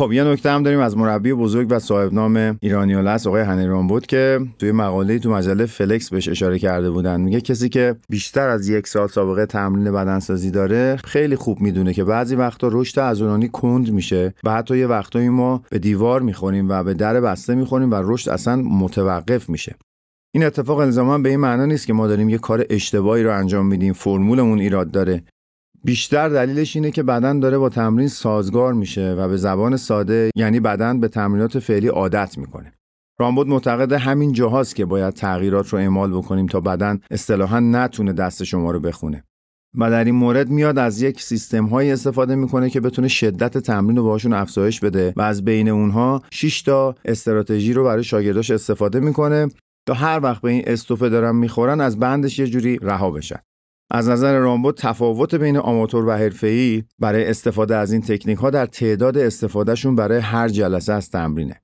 خب 0.00 0.12
یه 0.12 0.24
نکته 0.24 0.50
هم 0.50 0.62
داریم 0.62 0.80
از 0.80 0.96
مربی 0.96 1.32
بزرگ 1.32 1.66
و 1.70 1.78
صاحب 1.78 2.14
نام 2.14 2.58
ایرانیولس 2.60 3.26
آقای 3.26 3.42
هنیران 3.42 3.86
بود 3.86 4.06
که 4.06 4.40
توی 4.58 4.72
مقاله 4.72 5.18
تو 5.18 5.30
مجله 5.30 5.66
فلکس 5.66 6.10
بهش 6.10 6.28
اشاره 6.28 6.58
کرده 6.58 6.90
بودن. 6.90 7.20
میگه 7.20 7.40
کسی 7.40 7.68
که 7.68 7.96
بیشتر 8.08 8.48
از 8.48 8.68
یک 8.68 8.86
سال 8.86 9.08
سابقه 9.08 9.46
تمرین 9.46 9.92
بدنسازی 9.92 10.50
داره 10.50 10.96
خیلی 11.04 11.36
خوب 11.36 11.60
می‌دونه 11.60 11.94
که 11.94 12.04
بعضی 12.04 12.36
وقتا 12.36 12.68
رشد 12.72 13.00
عضلانی 13.00 13.48
کند 13.48 13.92
میشه 13.92 14.34
و 14.44 14.50
حتی 14.52 14.78
یه 14.78 14.86
وقتایی 14.86 15.28
ما 15.28 15.62
به 15.70 15.78
دیوار 15.78 16.22
می‌خوریم 16.22 16.68
و 16.68 16.82
به 16.82 16.94
در 16.94 17.20
بسته 17.20 17.54
می‌خوریم 17.54 17.90
و 17.90 17.94
رشد 18.04 18.30
اصلا 18.30 18.56
متوقف 18.56 19.50
میشه. 19.50 19.74
این 20.34 20.44
اتفاق 20.44 20.78
الزاما 20.78 21.18
به 21.18 21.28
این 21.28 21.40
معنا 21.40 21.66
نیست 21.66 21.86
که 21.86 21.92
ما 21.92 22.06
داریم 22.06 22.28
یه 22.28 22.38
کار 22.38 22.66
اشتباهی 22.70 23.22
رو 23.22 23.38
انجام 23.38 23.66
میدیم 23.66 23.92
فرمولمون 23.92 24.58
ایراد 24.60 24.90
داره. 24.90 25.22
بیشتر 25.84 26.28
دلیلش 26.28 26.76
اینه 26.76 26.90
که 26.90 27.02
بدن 27.02 27.40
داره 27.40 27.58
با 27.58 27.68
تمرین 27.68 28.08
سازگار 28.08 28.72
میشه 28.72 29.14
و 29.14 29.28
به 29.28 29.36
زبان 29.36 29.76
ساده 29.76 30.30
یعنی 30.36 30.60
بدن 30.60 31.00
به 31.00 31.08
تمرینات 31.08 31.58
فعلی 31.58 31.88
عادت 31.88 32.38
می‌کنه. 32.38 32.72
رامبود 33.20 33.48
معتقد 33.48 33.92
همین 33.92 34.32
جاهاست 34.32 34.76
که 34.76 34.84
باید 34.84 35.14
تغییرات 35.14 35.68
رو 35.68 35.78
اعمال 35.78 36.12
بکنیم 36.12 36.46
تا 36.46 36.60
بدن 36.60 37.00
اصطلاحا 37.10 37.60
نتونه 37.60 38.12
دست 38.12 38.44
شما 38.44 38.70
رو 38.70 38.80
بخونه. 38.80 39.24
و 39.78 39.90
در 39.90 40.04
این 40.04 40.14
مورد 40.14 40.48
میاد 40.48 40.78
از 40.78 41.02
یک 41.02 41.22
سیستم 41.22 41.64
هایی 41.64 41.92
استفاده 41.92 42.34
می‌کنه 42.34 42.70
که 42.70 42.80
بتونه 42.80 43.08
شدت 43.08 43.58
تمرین 43.58 43.96
رو 43.96 44.02
باشون 44.02 44.32
افزایش 44.32 44.80
بده 44.80 45.12
و 45.16 45.22
از 45.22 45.44
بین 45.44 45.68
اونها 45.68 46.22
6 46.30 46.62
تا 46.62 46.94
استراتژی 47.04 47.72
رو 47.72 47.84
برای 47.84 48.04
شاگرداش 48.04 48.50
استفاده 48.50 49.00
می‌کنه 49.00 49.48
تا 49.86 49.94
هر 49.94 50.20
وقت 50.22 50.42
به 50.42 50.50
این 50.50 50.62
استوپه 50.66 51.08
دارن 51.08 51.36
می‌خورن 51.36 51.80
از 51.80 51.98
بندش 51.98 52.38
یه 52.38 52.46
جوری 52.46 52.78
رها 52.82 53.10
بشن. 53.10 53.40
از 53.90 54.08
نظر 54.08 54.38
رامبو 54.38 54.72
تفاوت 54.72 55.34
بین 55.34 55.56
آماتور 55.56 56.06
و 56.06 56.12
حرفه‌ای 56.12 56.82
برای 56.98 57.24
استفاده 57.24 57.76
از 57.76 57.92
این 57.92 58.00
تکنیک 58.00 58.38
ها 58.38 58.50
در 58.50 58.66
تعداد 58.66 59.18
استفادهشون 59.18 59.96
برای 59.96 60.18
هر 60.18 60.48
جلسه 60.48 60.92
از 60.92 61.10
تمرینه. 61.10 61.60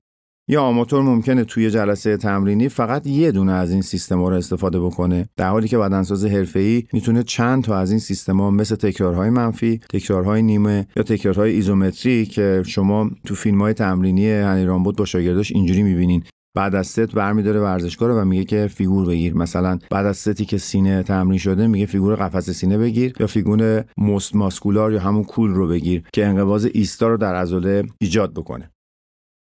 یا 0.49 0.61
آماتور 0.61 1.01
ممکنه 1.01 1.43
توی 1.43 1.69
جلسه 1.69 2.17
تمرینی 2.17 2.69
فقط 2.69 3.07
یه 3.07 3.31
دونه 3.31 3.51
از 3.51 3.71
این 3.71 3.81
سیستما 3.81 4.29
رو 4.29 4.35
استفاده 4.35 4.79
بکنه 4.79 5.29
در 5.37 5.49
حالی 5.49 5.67
که 5.67 5.77
بدنساز 5.77 6.25
حرفه‌ای 6.25 6.83
می‌تونه 6.93 7.23
چند 7.23 7.63
تا 7.63 7.77
از 7.77 7.91
این 7.91 7.99
سیستما 7.99 8.51
مثل 8.51 8.75
تکرارهای 8.75 9.29
منفی، 9.29 9.79
تکرارهای 9.89 10.41
نیمه 10.41 10.87
یا 10.95 11.03
تکرارهای 11.03 11.51
ایزومتری 11.51 12.25
که 12.25 12.63
شما 12.65 13.09
تو 13.25 13.35
فیلم‌های 13.35 13.73
تمرینی 13.73 14.31
هنی 14.31 14.65
رامبود 14.65 14.95
با 14.95 15.05
شاگرداش 15.05 15.51
اینجوری 15.51 15.83
می‌بینین 15.83 16.23
بعد 16.57 16.75
از 16.75 16.87
ست 16.87 17.11
برمیداره 17.11 17.59
ورزشکار 17.59 18.11
و 18.11 18.25
میگه 18.25 18.43
که 18.43 18.67
فیگور 18.67 19.05
بگیر. 19.07 19.33
مثلا 19.33 19.79
بعد 19.89 20.05
از 20.05 20.17
ستی 20.17 20.45
که 20.45 20.57
سینه 20.57 21.03
تمرین 21.03 21.39
شده 21.39 21.67
میگه 21.67 21.85
فیگور 21.85 22.15
قفسه 22.15 22.49
سینه 22.49 22.77
بگیر 22.77 23.13
یا 23.19 23.27
فیگور 23.27 23.83
most 23.97 24.35
muscular 24.35 24.93
یا 24.93 24.99
همون 24.99 25.23
کول 25.23 25.49
رو 25.49 25.67
بگیر 25.67 26.03
که 26.13 26.25
انقباض 26.25 26.67
ایستا 26.73 27.07
رو 27.07 27.17
در 27.17 27.35
عضله 27.35 27.83
ایجاد 28.01 28.33
بکنه. 28.33 28.71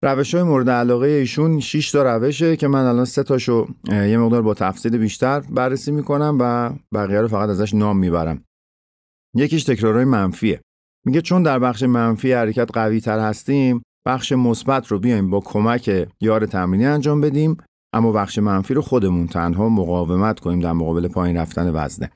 روش 0.04 0.34
های 0.34 0.42
مورد 0.42 0.70
علاقه 0.70 1.06
ایشون 1.06 1.60
6 1.60 1.90
تا 1.90 2.16
روشه 2.16 2.56
که 2.56 2.68
من 2.68 2.84
الان 2.84 3.04
سه 3.04 3.22
تاشو 3.22 3.68
یه 3.88 4.18
مقدار 4.18 4.42
با 4.42 4.54
تفصیل 4.54 4.98
بیشتر 4.98 5.40
بررسی 5.40 5.92
می‌کنم 5.92 6.38
و 6.40 6.72
بقیه 6.94 7.20
رو 7.20 7.28
فقط 7.28 7.48
ازش 7.48 7.74
نام 7.74 7.98
می‌برم. 7.98 8.44
یکیش 9.36 9.64
تکرارهای 9.64 10.04
منفیه. 10.04 10.60
میگه 11.06 11.20
چون 11.20 11.42
در 11.42 11.58
بخش 11.58 11.82
منفی 11.82 12.32
حرکت 12.32 12.70
قوی 12.72 13.00
تر 13.00 13.18
هستیم 13.18 13.82
بخش 14.06 14.32
مثبت 14.32 14.86
رو 14.86 14.98
بیایم 14.98 15.30
با 15.30 15.40
کمک 15.40 16.08
یار 16.20 16.46
تمرینی 16.46 16.86
انجام 16.86 17.20
بدیم 17.20 17.56
اما 17.94 18.12
بخش 18.12 18.38
منفی 18.38 18.74
رو 18.74 18.82
خودمون 18.82 19.26
تنها 19.26 19.68
مقاومت 19.68 20.40
کنیم 20.40 20.60
در 20.60 20.72
مقابل 20.72 21.08
پایین 21.08 21.36
رفتن 21.36 21.70
وزنه. 21.74 22.10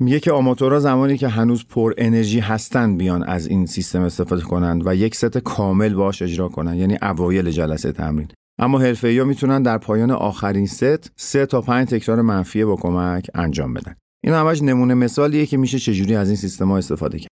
میگه 0.00 0.20
که 0.20 0.32
آماتورا 0.32 0.80
زمانی 0.80 1.18
که 1.18 1.28
هنوز 1.28 1.64
پر 1.66 1.92
انرژی 1.98 2.40
هستن 2.40 2.96
بیان 2.96 3.22
از 3.22 3.46
این 3.46 3.66
سیستم 3.66 4.02
استفاده 4.02 4.42
کنند 4.42 4.86
و 4.86 4.94
یک 4.94 5.16
ست 5.16 5.38
کامل 5.38 5.94
باش 5.94 6.22
اجرا 6.22 6.48
کنند 6.48 6.76
یعنی 6.76 6.98
اوایل 7.02 7.50
جلسه 7.50 7.92
تمرین. 7.92 8.28
اما 8.58 8.78
حرفه‌ای‌ها 8.78 9.24
می‌تونن 9.24 9.62
در 9.62 9.78
پایان 9.78 10.10
آخرین 10.10 10.66
ست 10.66 11.12
سه 11.16 11.46
تا 11.46 11.60
پنج 11.60 11.88
تکرار 11.88 12.22
منفی 12.22 12.64
با 12.64 12.76
کمک 12.76 13.26
انجام 13.34 13.74
بدن. 13.74 13.94
این 14.24 14.34
همش 14.34 14.62
نمونه 14.62 14.94
مثالیه 14.94 15.46
که 15.46 15.56
میشه 15.56 15.78
چجوری 15.78 16.16
از 16.16 16.28
این 16.28 16.36
سیستم 16.36 16.70
استفاده 16.70 17.18
کرد. 17.18 17.30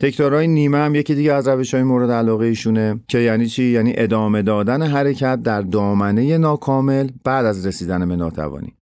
تکرارهای 0.00 0.46
نیمه 0.46 0.78
هم 0.78 0.94
یکی 0.94 1.14
دیگه 1.14 1.32
از 1.32 1.48
روش 1.48 1.74
های 1.74 1.82
مورد 1.82 2.10
علاقه 2.10 2.46
ایشونه 2.46 3.00
که 3.08 3.18
یعنی 3.18 3.46
چی؟ 3.46 3.64
یعنی 3.64 3.92
ادامه 3.96 4.42
دادن 4.42 4.82
حرکت 4.82 5.42
در 5.42 5.62
دامنه 5.62 6.38
ناکامل 6.38 7.08
بعد 7.24 7.46
از 7.46 7.66
رسیدن 7.66 8.08
به 8.08 8.16
ناتوانی. 8.16 8.74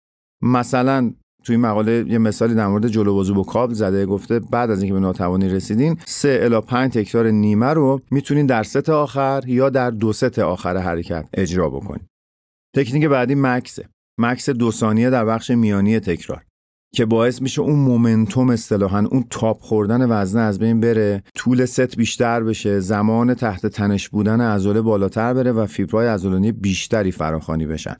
مثلا 0.41 1.13
توی 1.43 1.57
مقاله 1.57 2.05
یه 2.07 2.17
مثالی 2.17 2.55
در 2.55 2.67
مورد 2.67 2.87
جلو 2.87 3.13
بازو 3.13 3.33
با 3.33 3.43
کابل 3.43 3.73
زده 3.73 4.05
گفته 4.05 4.39
بعد 4.39 4.71
از 4.71 4.81
اینکه 4.81 4.93
به 4.93 4.99
ناتوانی 4.99 5.49
رسیدین 5.49 5.97
سه 6.05 6.39
الا 6.41 6.61
5 6.61 6.93
تکرار 6.93 7.27
نیمه 7.27 7.65
رو 7.65 8.01
می‌تونین 8.11 8.45
در 8.45 8.63
ست 8.63 8.89
آخر 8.89 9.43
یا 9.47 9.69
در 9.69 9.89
دو 9.89 10.13
ست 10.13 10.39
آخر 10.39 10.77
حرکت 10.77 11.29
اجرا 11.33 11.69
بکنید 11.69 12.07
تکنیک 12.75 13.05
بعدی 13.05 13.35
مکثه. 13.35 13.89
مکث 14.19 14.49
دو 14.49 14.71
ثانیه 14.71 15.09
در 15.09 15.25
بخش 15.25 15.51
میانی 15.51 15.99
تکرار. 15.99 16.43
که 16.93 17.05
باعث 17.05 17.41
میشه 17.41 17.61
اون 17.61 17.79
momentum 17.79 18.49
اصطلاحا 18.49 19.07
اون 19.11 19.25
تاب 19.29 19.61
خوردن 19.61 20.11
وزنه 20.11 20.41
از 20.41 20.59
بین 20.59 20.79
بره 20.79 21.23
طول 21.35 21.65
ست 21.65 21.95
بیشتر 21.97 22.43
بشه 22.43 22.79
زمان 22.79 23.33
تحت 23.33 23.65
تنش 23.65 24.09
بودن 24.09 24.41
عضله 24.41 24.81
بالاتر 24.81 25.33
بره 25.33 25.51
و 25.51 25.65
فیبرهای 25.65 26.07
عضلانی 26.07 26.51
بیشتری 26.51 27.11
فراخوانی 27.11 27.65
بشن. 27.65 27.95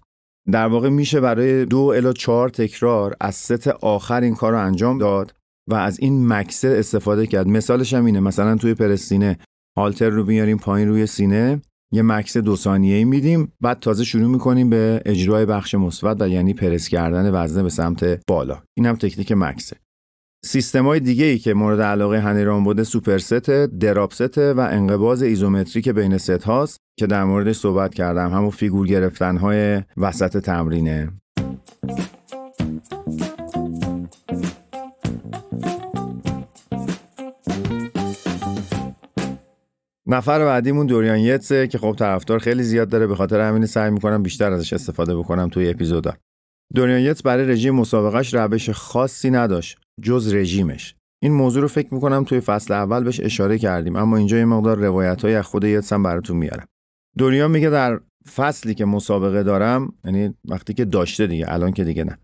در 0.51 0.67
واقع 0.67 0.89
میشه 0.89 1.20
برای 1.20 1.65
دو 1.65 1.79
الا 1.79 2.13
چهار 2.13 2.50
تکرار 2.50 3.15
از 3.22 3.36
ست 3.36 3.67
آخر 3.67 4.22
این 4.22 4.36
کار 4.36 4.51
رو 4.51 4.60
انجام 4.60 4.98
داد 4.98 5.34
و 5.70 5.75
از 5.75 6.00
این 6.00 6.27
مکث 6.28 6.76
استفاده 6.75 7.27
کرد. 7.27 7.48
مثالش 7.48 7.94
هم 7.94 8.06
اینه 8.06 8.20
مثلا 8.20 8.56
توی 8.56 8.74
پرس 8.74 9.01
سینه 9.01 9.38
هالتر 9.77 10.10
رو 10.10 10.24
بیاریم 10.24 10.58
پایین 10.58 10.88
روی 10.88 11.06
سینه 11.06 11.62
یه 11.91 12.01
مکث 12.02 12.38
دو 12.38 12.56
ثانیه‌ای 12.56 13.06
میدیم. 13.06 13.53
بعد 13.62 13.79
تازه 13.79 14.03
شروع 14.03 14.27
می‌کنیم 14.27 14.70
به 14.70 15.01
اجرای 15.06 15.46
بخش 15.46 15.75
مثبت 15.75 16.22
و 16.22 16.27
یعنی 16.27 16.53
پرس 16.53 16.88
کردن 16.88 17.34
وزنه 17.34 17.63
به 17.63 17.70
سمت 17.70 18.20
بالا. 18.27 18.62
این 18.77 18.86
هم 18.86 18.96
تکنیک 18.96 19.32
مکثه. 19.32 19.78
سیستم 20.46 20.86
های 20.86 21.00
دیگه 21.00 21.25
ای 21.25 21.38
که 21.38 21.53
مورد 21.53 21.82
علاقه 21.82 22.20
هنیران 22.20 22.63
بوده 22.63 22.84
superset، 22.84 23.50
drop 23.50 24.14
و 24.39 24.60
انقباض 24.60 25.22
ایزومتریک 25.22 25.89
بین 25.89 26.17
ست 26.17 26.44
هاست 26.44 26.77
که 27.00 27.08
در 27.08 27.24
موردش 27.24 27.56
صحبت 27.56 27.94
کردم. 27.94 28.34
همون 28.34 28.50
فیگور 28.50 28.88
گرفتن 28.88 29.38
های 29.38 29.82
وسط 29.98 30.38
تمرینه. 30.38 31.12
نفر 40.10 40.46
بعدیمون 40.46 40.86
دوریان 40.86 41.20
یتسه 41.20 41.68
که 41.68 41.78
خب 41.78 41.96
طرفدار 42.00 42.40
خیلی 42.40 42.64
زیاد 42.64 42.90
داره. 42.90 43.08
به 43.08 43.16
خاطر 43.16 43.40
همین 43.40 43.66
سعی 43.66 43.92
می‌کنم 43.92 44.24
بیشتر 44.24 44.52
ازش 44.52 44.74
استفاده 44.74 45.16
بکنم 45.16 45.50
توی 45.50 45.70
اپیزودا 45.70 46.14
دوریان 46.76 47.00
یتس 47.00 47.22
برای 47.22 47.46
رژیم 47.46 47.76
مسابقهش 47.76 48.34
روش 48.34 48.70
خاصی 48.70 49.30
نداشت 49.30 49.78
جز 50.02 50.34
رژیمش. 50.34 50.96
این 51.24 51.34
موضوع 51.34 51.62
رو 51.62 51.68
فکر 51.68 51.94
می‌کنم 51.94 52.24
توی 52.24 52.40
فصل 52.40 52.74
اول 52.74 53.04
بهش 53.04 53.20
اشاره 53.20 53.58
کردیم 53.58 53.96
اما 53.96 54.18
اینجا 54.18 54.38
یه 54.38 54.46
مقدار 54.46 54.78
روایت 54.78 55.22
های 55.22 55.36
از 55.36 55.46
خود 55.46 55.64
یتس 55.64 55.94
هم 55.94 56.04
براتون 56.04 56.38
میارم. 56.38 56.66
دوریان 57.18 57.52
میگه 57.52 57.70
در 57.70 58.00
فصلی 58.36 58.74
که 58.74 58.86
مسابقه 58.86 59.44
دارم 59.44 59.94
یعنی 60.06 60.34
وقتی 60.46 60.74
که 60.74 60.86
داشته 60.86 61.28
دیگه 61.28 61.46
الان 61.48 61.72
که 61.72 61.84
دیگه 61.84 62.04
نه. 62.04 62.18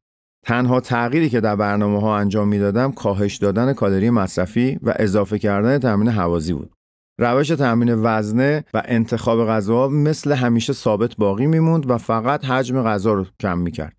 تنها 0.46 0.80
تغییری 0.80 1.30
که 1.30 1.42
در 1.42 1.56
برنامه 1.56 2.02
ها 2.02 2.18
انجام 2.18 2.48
می‌دادم 2.48 2.92
کاهش 2.92 3.36
دادن 3.36 3.74
کالری 3.74 4.10
مصرفی 4.10 4.80
و 4.82 4.94
اضافه 4.96 5.40
کردن 5.40 5.78
تامین 5.78 6.10
حوازی 6.10 6.54
بود. 6.54 6.72
روش 7.20 7.48
تامین 7.48 7.94
وزنه 7.94 8.66
و 8.74 8.84
انتخاب 8.86 9.48
غذا 9.48 9.88
مثل 9.88 10.32
همیشه 10.32 10.74
ثابت 10.74 11.16
باقی 11.18 11.46
میموند 11.46 11.90
و 11.90 11.98
فقط 11.98 12.46
حجم 12.46 12.84
غذا 12.84 13.14
رو 13.14 13.26
کم 13.40 13.58
می‌کرد. 13.58 13.96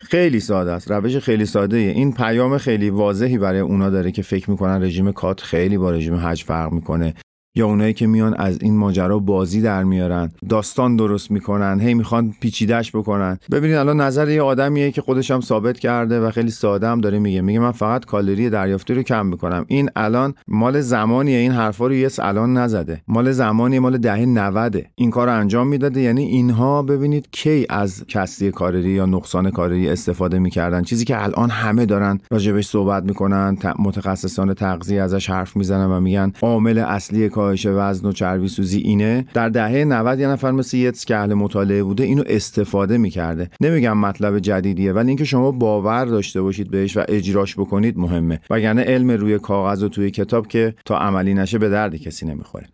خیلی 0.00 0.40
ساده 0.40 0.72
است 0.72 0.90
روش 0.90 1.16
خیلی 1.16 1.46
ساده 1.46 1.76
ایه. 1.76 1.90
این 1.90 2.12
پیام 2.12 2.58
خیلی 2.58 2.90
واضحی 2.90 3.38
برای 3.38 3.60
اونا 3.60 3.90
داره 3.90 4.12
که 4.12 4.22
فکر 4.22 4.50
می‌کنن 4.50 4.82
رژیم 4.82 5.12
کات 5.12 5.40
خیلی 5.40 5.78
با 5.78 5.90
رژیم 5.90 6.14
حج 6.14 6.44
فرق 6.44 6.72
می‌کنه 6.72 7.14
یا 7.56 7.66
اونایی 7.66 7.92
که 7.92 8.06
میان 8.06 8.34
از 8.34 8.58
این 8.62 8.76
ماجرا 8.76 9.18
بازی 9.18 9.62
در 9.62 9.84
میارن 9.84 10.30
داستان 10.48 10.96
درست 10.96 11.30
می‌کنن 11.30 11.80
هی 11.80 11.94
می‌خوان 11.94 12.34
پیچیدش 12.40 12.96
بکنن. 12.96 13.38
ببینید 13.50 13.76
الان 13.76 14.00
نظر 14.00 14.28
یه 14.28 14.42
آدمیه 14.42 14.90
که 14.90 15.02
خودش 15.02 15.30
هم 15.30 15.40
ثابت 15.40 15.78
کرده 15.78 16.20
و 16.20 16.30
خیلی 16.30 16.50
ساده 16.50 16.88
هم 16.88 17.00
داره 17.00 17.18
میگه. 17.18 17.40
میگه 17.40 17.58
من 17.58 17.72
فقط 17.72 18.04
کالری 18.04 18.50
دریافتی 18.50 18.94
رو 18.94 19.02
کم 19.02 19.26
می‌کنم. 19.26 19.64
این 19.68 19.90
الان 19.96 20.34
مال 20.48 20.80
زمانیه. 20.80 21.38
این 21.38 21.52
حرفا 21.52 21.86
رو 21.86 21.94
یس 21.94 22.20
الان 22.20 22.56
نزده. 22.56 23.02
مال 23.08 23.32
زمانی 23.32 23.78
مال 23.78 23.98
دهه 23.98 24.26
90 24.26 24.86
این 24.94 25.10
کار 25.10 25.28
انجام 25.28 25.68
می‌داده. 25.68 26.00
یعنی 26.00 26.24
اینها 26.24 26.82
ببینید 26.82 27.28
کی 27.32 27.66
از 27.70 28.04
کسری 28.08 28.50
کالری 28.50 28.90
یا 28.90 29.06
نقصان 29.06 29.50
کالری 29.50 29.88
استفاده 29.88 30.38
می‌کردن. 30.38 30.82
چیزی 30.82 31.04
که 31.04 31.22
الان 31.24 31.50
همه 31.50 31.86
دارن 31.86 32.20
راجبش 32.30 32.66
صحبت 32.66 33.02
می‌کنن 33.02 33.56
متخصصان 33.78 34.54
تغذیه 34.54 35.02
ازش 35.02 35.30
حرف 35.30 35.56
می‌زنن 35.56 35.86
و 35.86 36.00
میگن 36.00 36.32
عامل 36.42 36.78
اصلی 36.78 37.28
کار 37.28 37.45
کاهش 37.46 37.66
وزن 37.66 38.08
و 38.08 38.12
چربی 38.12 38.48
سوزی 38.48 38.78
اینه 38.78 39.26
در 39.34 39.48
دهه 39.48 39.84
90 39.84 40.20
یه 40.20 40.28
نفر 40.28 40.50
مثل 40.50 40.76
یتس 40.76 41.04
که 41.04 41.16
اهل 41.16 41.34
مطالعه 41.34 41.82
بوده 41.82 42.04
اینو 42.04 42.22
استفاده 42.26 42.98
می‌کرده. 42.98 43.50
نمیگم 43.60 43.98
مطلب 43.98 44.38
جدیدیه 44.38 44.92
ولی 44.92 45.08
اینکه 45.08 45.24
شما 45.24 45.50
باور 45.50 46.04
داشته 46.04 46.42
باشید 46.42 46.70
بهش 46.70 46.96
و 46.96 47.04
اجراش 47.08 47.54
بکنید 47.54 47.98
مهمه. 47.98 48.40
وگرنه 48.50 48.82
علم 48.82 49.10
روی 49.10 49.38
کاغذ 49.38 49.82
و 49.82 49.88
توی 49.88 50.10
کتاب 50.10 50.46
که 50.46 50.74
تا 50.84 50.98
عملی 50.98 51.34
نشه 51.34 51.58
به 51.58 51.68
درد 51.68 51.96
کسی 51.96 52.26
نمی‌خوره. 52.26 52.66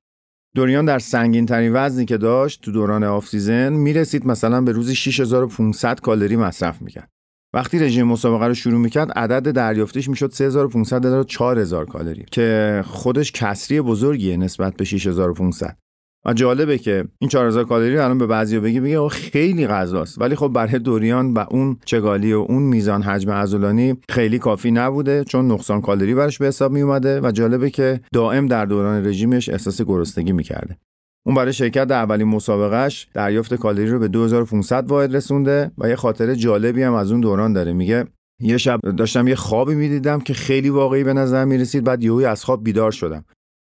دوریان 0.55 0.85
در 0.85 0.99
سنگین 0.99 1.47
ترین 1.47 1.73
وزنی 1.75 2.05
که 2.05 2.17
داشت 2.17 2.61
تو 2.63 2.73
دوران 2.73 3.05
off 3.05 3.29
season 3.29 3.73
می‌رسید 3.73 4.27
مثلا 4.27 4.61
به 4.61 4.73
روزی 4.73 4.95
6500 4.95 6.01
کالری 6.01 6.37
مصرف 6.37 6.83
می‌کرد. 6.83 7.09
وقتی 7.55 7.79
رژیم 7.79 8.07
مسابقه 8.07 8.47
رو 8.47 8.55
شروع 8.55 8.79
می‌کرد 8.79 9.13
عدد 9.13 9.51
دریافتیش 9.51 10.09
می‌شد 10.09 10.31
3500 10.31 11.03
تا 11.03 11.25
4000 11.25 11.87
کالری 11.87 12.25
که 12.31 12.83
خودش 12.87 13.33
کسری 13.33 13.81
بزرگیه 13.81 14.37
نسبت 14.37 14.77
به 14.77 14.85
6500 14.85 15.77
و 16.25 16.33
جالبه 16.33 16.79
که 16.79 17.05
این 17.19 17.29
4000 17.31 17.65
کالری 17.65 17.99
الان 17.99 18.19
به 18.19 18.27
بعضیا 18.27 18.61
بگی 18.61 18.81
بگه 18.81 19.09
خیلی 19.09 19.67
غذاست. 19.67 20.21
ولی 20.21 20.35
خب 20.35 20.49
برای 20.49 20.79
دوریان 20.79 21.35
و 21.35 21.45
اون 21.51 21.77
چگالی 21.85 22.33
و 22.33 22.39
اون 22.39 22.63
میزان 22.63 23.03
حجم 23.03 23.31
عضلانی 23.31 23.97
خیلی 24.09 24.39
کافی 24.39 24.71
نبوده 24.71 25.25
چون 25.25 25.51
نقصان 25.51 25.81
کالری 25.81 26.15
براش 26.15 26.39
به 26.39 26.47
حساب 26.47 26.73
می 26.73 26.81
اومده 26.81 27.21
و 27.21 27.31
جالبه 27.31 27.71
که 27.71 28.01
دائم 28.13 28.47
در 28.47 28.67
دوران 28.67 29.07
رژیمش 29.07 29.49
احساس 29.49 29.83
گرسنگی 29.83 30.33
می‌کرده. 30.33 30.77
اون 31.27 31.35
برای 31.35 31.53
شرکت 31.53 31.85
در 31.85 31.97
اولین 31.97 32.29
مسابقهش 32.29 33.09
دریافت 33.15 33.55
کالری 33.55 33.91
رو 33.91 33.99
به 33.99 34.09
2500 34.09 34.91
واحد 34.91 35.17
رسونده 35.17 35.71
و 35.79 35.89
یه 35.89 35.97
خاطره 35.97 36.37
جالبی 36.37 36.83
هم 36.83 36.95
از 36.95 37.13
اون 37.13 37.21
دوران 37.21 37.53
داره. 37.53 37.73
میگه 37.73 38.05
یه 38.41 38.57
شب 38.57 38.81
داشتم 38.97 39.29
یه 39.29 39.35
خوابی 39.35 39.75
می‌دیدم 39.75 40.21
که 40.21 40.35
خیلی 40.35 40.69
واقعی 40.69 41.05
به 41.05 41.13
نظر 41.13 41.45
می‌رسید. 41.45 41.85
بعد 41.85 42.05
یهوی 42.05 42.25
از 42.25 42.45
خواب 42.45 42.65
بیدار 42.65 42.91
شدم. 42.91 43.25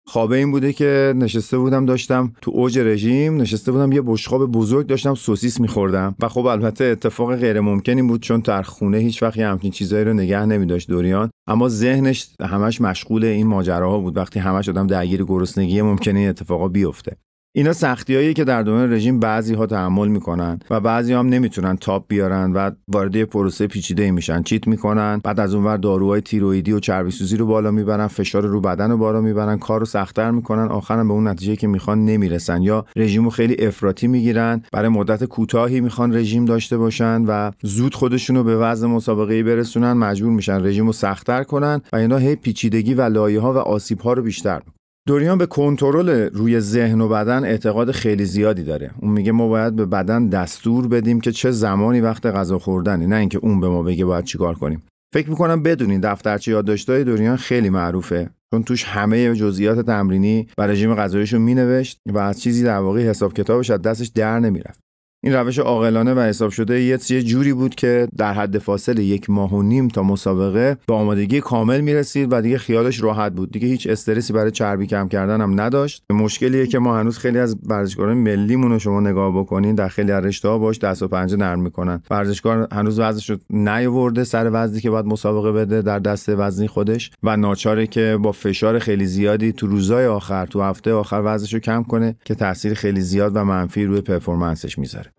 خوابه 0.09 0.37
این 0.37 0.51
بوده 0.51 0.73
که 0.73 1.15
نشسته 1.17 1.59
بودم 1.59 1.87
داشتم 1.87 2.33
تو 2.43 2.51
اوج 2.55 2.79
رژیم 2.79 3.37
نشسته 3.37 3.73
بودم 3.73 3.93
یه 3.93 4.03
بشقاب 4.07 4.53
بزرگ 4.53 4.87
داشتم 4.87 5.15
سوسیس 5.15 5.61
میخوردم. 5.61 6.15
و 6.21 6.29
خب 6.29 6.47
البته 6.47 6.85
اتفاق 6.85 7.37
غیر 7.37 7.61
ممکنی 7.61 8.03
بود 8.03 8.23
چون 8.23 8.41
در 8.41 8.63
خونه 8.63 8.99
هیچ 8.99 9.23
وقت 9.23 9.39
همچین 9.39 9.71
چیزایی 9.71 10.05
رو 10.05 10.13
نگه 10.13 10.47
نمیداشت 10.47 10.89
دوریان 10.89 11.31
اما 11.47 11.69
ذهنش 11.69 12.29
همش 12.41 12.81
مشغول 12.81 13.25
این 13.25 13.47
ماجراها 13.47 13.99
بود. 13.99 14.17
وقتی 14.17 14.41
همش 14.41 14.69
آدم 14.69 14.87
درگیر 14.87 15.25
گرسنگی 15.25 15.83
ممکنه 15.83 16.19
این 16.19 16.29
اتفاقا 16.29 16.69
بیفته. 16.69 17.17
اینا 17.59 17.73
سختیایی 17.73 18.35
که 18.35 18.45
در 18.45 18.63
دوران 18.63 18.93
رژیم 18.93 19.21
بعضی 19.21 19.55
ها 19.55 19.67
تحمل 19.67 20.09
می‌کنن 20.09 20.59
و 20.71 20.81
بعضی 20.81 21.13
هم 21.13 21.29
نمی‌تونن 21.29 21.77
تاپ 21.77 22.05
بیارن 22.09 22.53
و 22.53 22.71
وارد 22.89 23.25
پروسه 23.25 23.67
پیچیده 23.67 24.11
میشن. 24.11 24.43
چیت 24.43 24.69
می‌کنن 24.69 25.21
بعد 25.25 25.41
از 25.41 25.55
اونور 25.55 25.77
داروهای 25.77 26.21
تیرویدی 26.21 26.73
و 26.73 26.81
چربی 26.81 27.11
سوزی 27.11 27.37
رو 27.37 27.47
بالا 27.47 27.71
می‌برن 27.71 28.07
فشار 28.07 28.47
رو 28.47 28.61
بدن 28.61 28.91
رو 28.91 28.97
بالا 28.97 29.21
می‌برن 29.21 29.59
کار 29.59 29.81
رو 29.81 29.87
سختتر 29.87 30.31
می‌کنن 30.31 30.69
آخرا 30.69 31.05
به 31.05 31.13
اون 31.13 31.29
نتیجه 31.29 31.57
که 31.57 31.67
می‌خوان 31.67 32.05
نمی‌رسن. 32.05 32.63
یا 32.63 32.87
رژیم 32.97 33.25
رو 33.25 33.31
خیلی 33.31 33.67
افراطی 33.67 34.07
می‌گیرن 34.07 34.63
برای 34.73 34.89
مدت 34.89 35.25
کوتاهی 35.25 35.81
می‌خوان 35.81 36.17
رژیم 36.17 36.45
داشته 36.45 36.77
باشن 36.77 37.25
و 37.29 37.51
زود 37.63 37.95
خودشون 37.95 38.43
به 38.43 38.57
وضع 38.57 38.87
مسابقه 38.87 39.43
برسونن 39.43 39.93
مجبور 39.93 40.33
میشن 40.33 40.67
رژیم 40.67 40.87
رو 40.87 40.93
سختتر 40.93 41.45
کنن 41.45 41.81
و 41.93 41.97
اینا 41.97 42.17
هی 42.17 42.37
پیچیدگی 42.37 42.95
و 42.95 43.03
لایه 43.03 43.41
ها 43.41 43.53
و 43.53 43.57
آسیب 43.57 44.01
ها 44.01 44.13
رو 44.13 44.23
بیشتر 44.23 44.63
دوریان 45.07 45.39
به 45.39 45.47
کنترل 45.47 46.11
روی 46.33 46.61
ذهن 46.61 47.01
و 47.01 47.09
بدن 47.09 47.45
اعتقاد 47.45 47.91
خیلی 47.91 48.25
زیادی 48.25 48.63
داره. 48.65 48.91
اون 49.03 49.11
میگه 49.13 49.33
ما 49.33 49.49
باید 49.49 49.77
به 49.77 49.87
بدن 49.87 50.29
دستور 50.29 50.89
بدیم 50.89 51.21
که 51.21 51.33
چه 51.33 51.51
زمانی 51.51 52.01
وقت 52.01 52.27
غذا 52.27 52.59
خوردنه 52.59 53.07
نه 53.07 53.17
اینکه 53.17 53.39
اون 53.39 53.61
به 53.61 53.69
ما 53.69 53.83
بگه 53.83 54.05
باید 54.05 54.25
چیکار 54.25 54.55
کنیم. 54.55 54.83
فکر 55.15 55.31
می‌کنم 55.31 55.63
بدونین 55.63 56.01
دفترچه 56.01 56.51
یادداشت‌های 56.51 57.05
دوریان 57.05 57.37
خیلی 57.37 57.71
معروفه. 57.71 58.31
چون 58.51 58.63
توش 58.63 58.85
همه 58.85 59.35
جزئیات 59.35 59.87
تمرینی 59.87 60.49
و 60.59 60.67
رژیم 60.67 60.95
غذاییش 60.95 61.33
رو 61.33 61.39
مینوشت 61.39 62.01
و 62.07 62.19
از 62.19 62.41
چیزی 62.43 62.65
در 62.65 62.79
واقع 62.79 63.01
حساب 63.01 63.35
کتابش 63.35 63.71
از 63.71 63.83
دستش 63.83 64.07
در 64.07 64.41
نمی‌رفت. 64.41 64.81
این 65.27 65.35
روش 65.35 65.59
عاقلانه 65.59 66.15
و 66.15 66.21
حساب 66.21 66.51
شده 66.51 66.83
یه 66.83 66.99
جوری 66.99 67.53
بود 67.53 67.75
که 67.75 68.09
در 68.17 68.33
حد 68.33 68.59
فاصله 68.59 69.05
یک 69.05 69.31
ماه 69.31 69.55
و 69.55 69.63
نیم 69.63 69.89
تا 69.89 70.03
مسابقه 70.03 70.77
به 70.87 70.95
آمادگی 70.95 71.41
کامل 71.41 71.81
می‌رسید 71.81 72.29
و 72.33 72.41
دیگه 72.41 72.59
خیالش 72.59 73.03
راحت 73.03 73.33
بود. 73.33 73.53
دیگه 73.53 73.69
هیچ 73.69 73.87
استرسی 73.87 74.33
برای 74.33 74.51
چربی 74.51 74.87
کم 74.87 75.09
کردن 75.09 75.41
هم 75.41 75.61
نداشت. 75.61 76.03
مشکلیه 76.11 76.67
که 76.67 76.79
ما 76.79 76.99
هنوز 76.99 77.19
خیلی 77.19 77.39
از 77.39 77.57
ورزشکاران 77.67 78.17
ملیمون 78.17 78.71
رو 78.71 78.79
شما 78.79 79.01
نگاه 79.01 79.39
بکنین 79.39 79.75
در 79.75 79.89
خیلی 79.89 80.13
از 80.13 80.25
رشته 80.25 80.49
ها 80.49 80.59
باش 80.59 80.79
دست 80.79 81.03
و 81.03 81.09
پنجه 81.09 81.37
نرم 81.37 81.61
می‌کنن. 81.61 82.03
ورزشکار 82.11 82.69
هنوز 82.73 83.01
وزنش 83.01 83.31
رو 83.31 83.37
نیاورده 83.51 84.25
سر 84.25 84.51
وزنی 84.53 84.81
که 84.81 84.91
باید 84.91 85.07
مسابقه 85.07 85.53
بده 85.53 85.83
در 85.83 85.99
دست 85.99 86.29
وزنی 86.29 86.69
خودش 86.69 87.11
و 87.23 87.37
ناچاره 87.37 87.87
که 87.87 88.19
با 88.23 88.33
فشار 88.33 88.79
خیلی 88.79 89.07
زیادی 89.07 89.53
تو 89.53 89.67
روزای 89.67 90.07
آخر 90.07 90.47
تو 90.47 90.63
هفته 90.63 90.93
آخر 90.93 91.23
وزنش 91.25 91.55
رو 91.55 91.61
کم 91.61 91.83
کنه 91.83 92.17
که 92.25 92.35
تاثیر 92.35 92.75
خیلی 92.75 93.01
زیاد 93.01 93.37
و 93.37 93.45
منفی 93.45 93.85
روی 93.85 94.01
پرفورمنسش 94.01 94.79
می‌ذاره. 94.79 95.16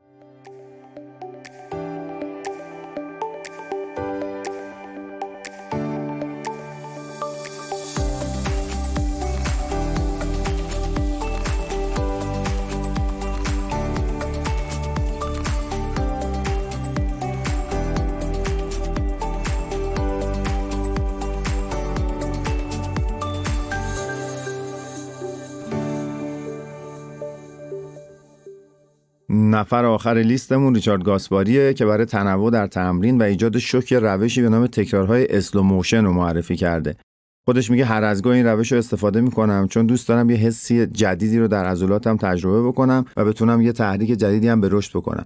نفر 29.57 29.85
آخر 29.85 30.13
لیستمون 30.13 30.75
ریچارد 30.75 31.03
گاسپاریه 31.03 31.73
که 31.73 31.85
برای 31.85 32.05
تنوع 32.05 32.51
در 32.51 32.67
تمرین 32.67 33.17
و 33.17 33.23
ایجاد 33.23 33.57
شوک 33.57 33.93
روشی 33.93 34.41
به 34.41 34.49
نام 34.49 34.67
تکرارهای 34.67 35.27
slow 35.29 35.61
motion 35.61 36.05
رو 36.05 36.13
معرفی 36.13 36.55
کرده. 36.55 36.95
خودش 37.45 37.71
میگه 37.71 37.85
هر 37.85 38.03
از 38.03 38.21
گاه 38.21 38.33
این 38.33 38.45
روش 38.45 38.71
رو 38.71 38.77
استفاده 38.77 39.21
می‌کنم 39.21 39.67
چون 39.67 39.85
دوست 39.85 40.07
دارم 40.07 40.29
یه 40.29 40.37
حسی 40.37 40.85
جدیدی 40.85 41.39
رو 41.39 41.47
در 41.47 41.65
عضلاتم 41.65 42.17
تجربه 42.17 42.67
بکنم 42.67 43.05
و 43.17 43.25
بتونم 43.25 43.61
یه 43.61 43.71
تحریک 43.71 44.09
جدیدی 44.09 44.47
هم 44.47 44.61
به 44.61 44.69
رشد 44.71 44.97
بکنم. 44.97 45.25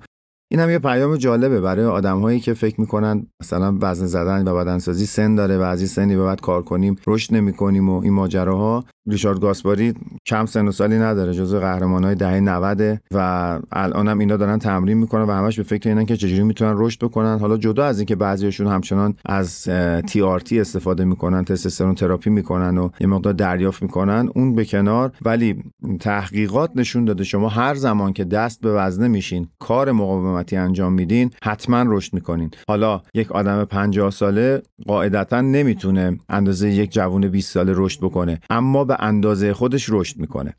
این 0.52 0.60
هم 0.60 0.70
یه 0.70 0.80
پیام 0.80 1.18
جالبه 1.18 1.62
برای 1.62 1.86
آدمهایی 1.86 2.40
که 2.40 2.54
فکر 2.54 2.82
می‌کنن 2.82 3.28
مثلا 3.44 3.78
وزن 3.82 4.06
زدن 4.06 4.48
و 4.48 4.56
بدنسازی 4.56 5.06
سن 5.06 5.36
داره 5.36 5.58
و 5.58 5.62
از 5.62 5.80
این 5.80 5.88
سنی 5.88 6.16
به 6.16 6.24
بعد 6.24 6.42
کار 6.42 6.62
کنیم 6.62 6.96
رشد 7.08 7.36
نمی‌کنیم 7.36 7.90
و 7.90 8.02
این 8.02 8.14
ماجراها 8.14 8.84
ریچارد 9.08 9.40
گاسپاری 9.40 9.94
کم 10.26 10.46
سن 10.46 10.68
و 10.68 10.72
سالی 10.72 11.00
نداره 11.00 11.34
جزو 11.34 11.60
قهرمان 11.60 12.04
های 12.04 12.16
دهه 12.16 12.40
90 12.40 13.02
و 13.12 13.60
الان 13.72 14.08
هم 14.08 14.20
اینا 14.20 14.38
دارن 14.38 14.60
تمرین 14.60 14.98
می‌کنن 14.98 15.24
و 15.24 15.32
همش 15.32 15.58
به 15.58 15.64
فکر 15.64 15.90
اینن 15.90 16.06
که 16.06 16.18
چجوری 16.18 16.44
می‌تونن 16.44 16.74
رشد 16.78 17.04
بکنن. 17.04 17.40
حالا 17.40 17.58
جدا 17.58 17.86
از 17.86 18.00
اینکه 18.00 18.16
بعضیشون 18.16 18.68
همچنان 18.68 19.16
از 19.26 19.70
تی 20.08 20.22
آر 20.22 20.40
تی 20.40 20.60
استفاده 20.60 21.06
می‌کنن 21.06 21.46
تستوسترون 21.46 21.96
تراپی 21.96 22.30
می‌کنن 22.30 22.78
و 22.78 22.90
یه 23.00 23.08
مقدار 23.08 23.34
دریافت 23.34 23.82
می‌کنن 23.82 24.30
اون 24.36 24.56
به 24.56 24.66
کنار. 24.66 25.12
ولی 25.22 25.64
تحقیقات 26.00 26.72
نشون 26.76 27.06
داده 27.06 27.24
شما 27.24 27.50
هر 27.50 27.76
زمان 27.76 28.14
که 28.14 28.24
دست 28.24 28.62
به 28.62 28.74
وزنه 28.74 29.08
میشین 29.08 29.48
کار 29.60 29.92
مقاومتی 29.92 30.58
انجام 30.58 30.94
میدین 30.94 31.32
حتما 31.44 31.84
رشد 31.88 32.14
می‌کنین. 32.14 32.52
حالا 32.68 33.02
یک 33.14 33.32
آدم 33.32 33.66
50 33.66 34.12
ساله 34.12 34.62
قاعدتا 34.88 35.42
نمی‌تونه 35.42 36.18
اندازه 36.30 36.70
یک 36.70 36.92
جوون 36.92 37.28
20 37.28 37.54
ساله 37.54 37.74
رشد 37.76 38.00
بکنه. 38.02 38.40
اما 38.50 38.84
به 38.92 38.98
اندازه 39.00 39.54
خودش 39.54 39.86
رشد 39.90 40.18
می‌کنه. 40.18 40.56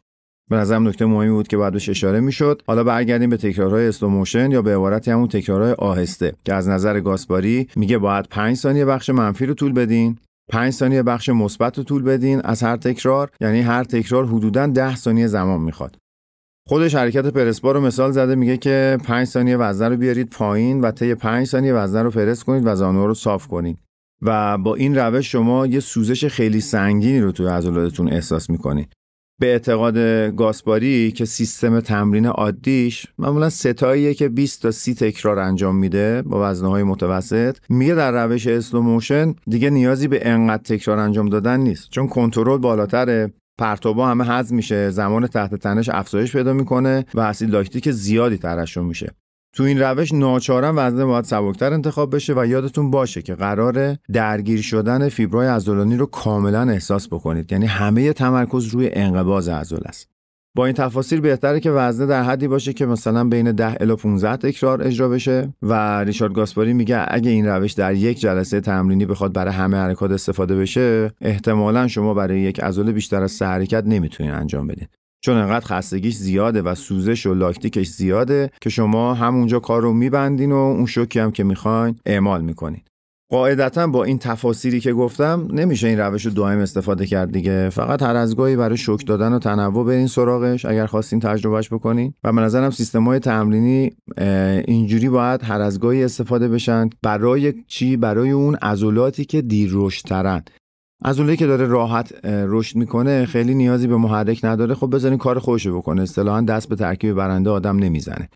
به 0.51 0.57
نظرم 0.57 0.89
نکته 0.89 1.07
مهمی 1.07 1.31
بود 1.31 1.49
که 1.49 1.57
بعد 1.57 1.73
بهش 1.73 1.89
اشاره 1.89 2.21
می‌شد. 2.21 2.63
حالا 2.67 2.85
برگردیم 2.85 3.31
به 3.31 3.37
تکرارهای 3.37 3.89
استوموشن 3.89 4.51
یا 4.51 4.63
به 4.63 4.77
عبارتی 4.77 5.11
همون 5.11 5.29
تکرارهای 5.29 5.73
آهسته 5.73 6.33
که 6.45 6.55
از 6.55 6.69
نظر 6.69 7.01
گاسپاری 7.01 7.69
میگه 7.77 7.99
باید 7.99 8.29
5 8.29 8.57
ثانیه 8.57 8.85
بخش 8.85 9.11
منفی 9.11 9.47
رو 9.47 9.55
طول 9.55 9.73
بدین 9.73 10.19
5 10.51 10.73
ثانیه 10.73 11.03
بخش 11.03 11.29
مثبت 11.29 11.79
رو 11.79 11.85
طول 11.85 12.03
بدین 12.03 12.41
از 12.45 12.63
هر 12.63 12.77
تکرار 12.77 13.31
یعنی 13.41 13.61
هر 13.61 13.85
تکرار 13.85 14.27
حدودا 14.27 14.67
10 14.67 14.97
ثانیه 14.97 15.27
زمان 15.27 15.61
می‌خواد. 15.61 15.97
خودش 16.69 16.95
حرکت 16.95 17.27
پرسپا 17.27 17.73
رو 17.73 17.81
مثال 17.81 18.11
زده 18.11 18.35
میگه 18.35 18.57
که 18.57 18.99
5 19.05 19.27
ثانیه 19.27 19.57
وزنه 19.57 19.89
رو 19.89 19.97
بیارید 19.97 20.31
پایین 20.31 20.81
و 20.81 20.91
طی 20.91 21.15
5 21.15 21.47
ثانیه 21.47 21.75
وزنه 21.75 22.03
رو 22.03 22.11
پرس 22.11 22.45
کنید 22.45 22.67
و 22.67 22.75
زانو 22.75 23.07
رو 23.07 23.15
صاف 23.15 23.47
کنید. 23.47 23.79
و 24.23 24.59
با 24.59 24.75
این 24.75 24.99
روش 24.99 25.33
شما 25.33 25.67
یه 25.67 25.81
سوزش 25.81 26.25
خیلی 26.25 26.61
سنگینی 26.61 27.21
رو 27.21 27.33
توی 27.33 27.47
عضلاتتون 27.47 28.13
احساس 28.13 28.51
می‌کنید 28.51 28.93
به 29.41 29.47
اعتقاد 29.47 29.99
گاسپاری 30.37 31.13
که 31.13 31.25
سیستم 31.25 31.81
تمرین 31.81 32.27
عادیش 32.27 33.07
معمولا 33.19 33.51
ستاییه 33.51 34.15
که 34.15 34.29
20 34.29 34.63
تا 34.63 34.71
30 34.71 34.95
تکرار 34.95 35.39
انجام 35.39 35.77
میده 35.77 36.23
با 36.23 36.51
وزنهای 36.51 36.83
متوسط 36.83 37.57
میگه 37.69 37.95
در 37.95 38.25
روش 38.25 38.47
slow 38.47 38.81
motion 38.81 39.35
دیگه 39.47 39.71
نیازی 39.71 40.09
به 40.09 40.29
انقدر 40.29 40.63
تکرار 40.63 40.99
انجام 40.99 41.29
دادن 41.29 41.61
نیست. 41.61 41.91
چون 41.91 42.09
کنترل 42.09 42.59
بالاتره 42.59 43.33
پرتابا 43.59 44.09
همه 44.09 44.25
حذف 44.25 44.53
میشه 44.53 44.91
زمان 44.91 45.27
تحت 45.27 45.55
تنش 45.55 45.89
افزایش 45.89 46.37
پیدا 46.37 46.53
می‌کنه 46.53 47.05
و 47.15 47.21
اسید 47.21 47.51
لاکتیک 47.51 47.91
زیادی 47.91 48.37
ترشح 48.37 48.81
میشه. 48.81 49.15
تو 49.55 49.63
این 49.63 49.81
روش 49.81 50.13
ناچارا 50.13 50.73
وزنه 50.77 51.05
باید 51.05 51.25
سبکتر 51.25 51.73
انتخاب 51.73 52.15
بشه 52.15 52.35
و 52.37 52.47
یادتون 52.47 52.91
باشه 52.91 53.23
که 53.23 53.35
قراره 53.35 53.97
درگیر 54.13 54.63
شدن 54.63 55.09
فیبرای 55.09 55.49
عضلانی 55.49 55.97
رو 55.97 56.07
کاملا 56.07 56.71
احساس 56.71 57.09
بکنید. 57.09 57.53
یعنی 57.53 57.67
همه 57.67 58.13
تمرکز 58.13 58.67
روی 58.67 58.91
انقباض 58.93 59.49
عضله 59.49 59.89
است. 59.89 60.09
با 60.55 60.67
این 60.67 60.75
تفاصیل 60.75 61.21
بهتره 61.21 61.61
که 61.61 61.71
وزنه 61.71 62.07
در 62.07 62.23
حدی 62.23 62.49
باشه 62.49 62.73
که 62.73 62.87
مثلا 62.87 63.25
بین 63.25 63.53
10 63.53 63.77
الی 63.81 63.97
15 63.97 64.37
تکرار 64.37 64.83
اجرا 64.83 65.09
بشه 65.09 65.55
و 65.63 66.05
ریچارد 66.05 66.33
گاسپاری 66.33 66.73
میگه 66.73 67.05
اگه 67.09 67.31
این 67.31 67.47
روش 67.47 67.73
در 67.73 67.95
یک 67.95 68.21
جلسه 68.21 68.61
تمرینی 68.61 69.07
بخواد 69.07 69.33
برای 69.33 69.55
همه 69.55 69.77
حرکات 69.77 70.11
استفاده 70.11 70.57
بشه 70.57 71.11
احتمالا 71.21 71.89
شما 71.89 72.15
برای 72.15 72.41
یک 72.41 72.61
عضله 72.61 72.93
بیشتر 72.93 73.23
از 73.23 73.33
سه 73.33 73.47
حرکت 73.47 73.85
نمی‌تونید 73.87 74.33
انجام 74.35 74.67
بدین 74.67 74.89
چون 75.25 75.37
انقدر 75.37 75.67
خستگیش 75.67 76.17
زیاده 76.17 76.63
و 76.63 76.75
سوزش 76.75 77.27
و 77.27 77.35
لاکتیکش 77.35 77.89
زیاده 77.89 78.51
که 78.61 78.71
شما 78.71 79.15
همونجا 79.15 79.61
کار 79.61 79.83
رو 79.83 79.93
میبندین 79.93 80.53
و 80.53 80.57
اون 80.57 80.87
شوکی 80.87 81.19
هم 81.19 81.31
که 81.31 81.45
می‌خواین 81.45 81.97
اعمال 82.07 82.43
می‌کنین. 82.43 82.81
قاعدتا 83.31 83.87
با 83.87 84.05
این 84.05 84.19
تفاصیلی 84.19 84.81
که 84.81 84.93
گفتم 84.93 85.49
نمیشه 85.53 85.89
این 85.89 85.99
روش 85.99 86.27
رو 86.27 86.33
دائم 86.33 86.59
استفاده 86.59 87.07
کرد 87.07 87.33
دیگه. 87.33 87.71
فقط 87.71 88.03
هر 88.03 88.17
از 88.17 88.37
گاهی 88.37 88.57
برای 88.57 88.77
شوک 88.77 89.07
دادن 89.07 89.33
و 89.33 89.39
تنوع 89.39 89.87
برین 89.87 90.07
سراغش 90.07 90.65
اگر 90.65 90.87
خواستین 90.87 91.21
تجربهش 91.21 91.69
بکنین. 91.69 92.15
و 92.25 92.33
به 92.33 92.41
نظرم 92.41 92.71
سیستم 92.71 93.05
های 93.05 93.19
تمرینی 93.19 93.91
اینجوری 94.67 95.09
باید 95.09 95.43
هر 95.45 95.61
از 95.61 95.81
گاهی 95.81 96.05
استفاده 96.05 96.49
بشن 96.49 96.91
برای 97.03 97.55
چی؟ 97.67 97.97
برای 97.97 98.31
اون 98.31 98.55
عضلاتی 98.55 99.25
که 99.25 99.43
دیر 99.43 99.71
رشد 99.73 100.09
ترن 101.03 101.11
عضله 101.11 101.37
که 101.37 101.47
داره 101.47 101.67
راحت 101.67 102.25
رشد 102.25 102.77
می‌کنه 102.77 103.27
خیلی 103.27 103.55
نیازی 103.55 103.87
به 103.87 103.97
محرک 103.97 104.45
نداره. 104.45 104.75
خب 104.75 104.95
بذارین 104.95 105.19
کار 105.19 105.39
خوشو 105.39 105.77
بکنه. 105.77 106.03
اصطلاحا 106.03 106.41
دست 106.41 106.69
به 106.69 106.77
ترکیب 106.77 107.15
برنده 107.15 107.51
آدم 107.51 107.77
نمی‌زنه. 107.77 108.29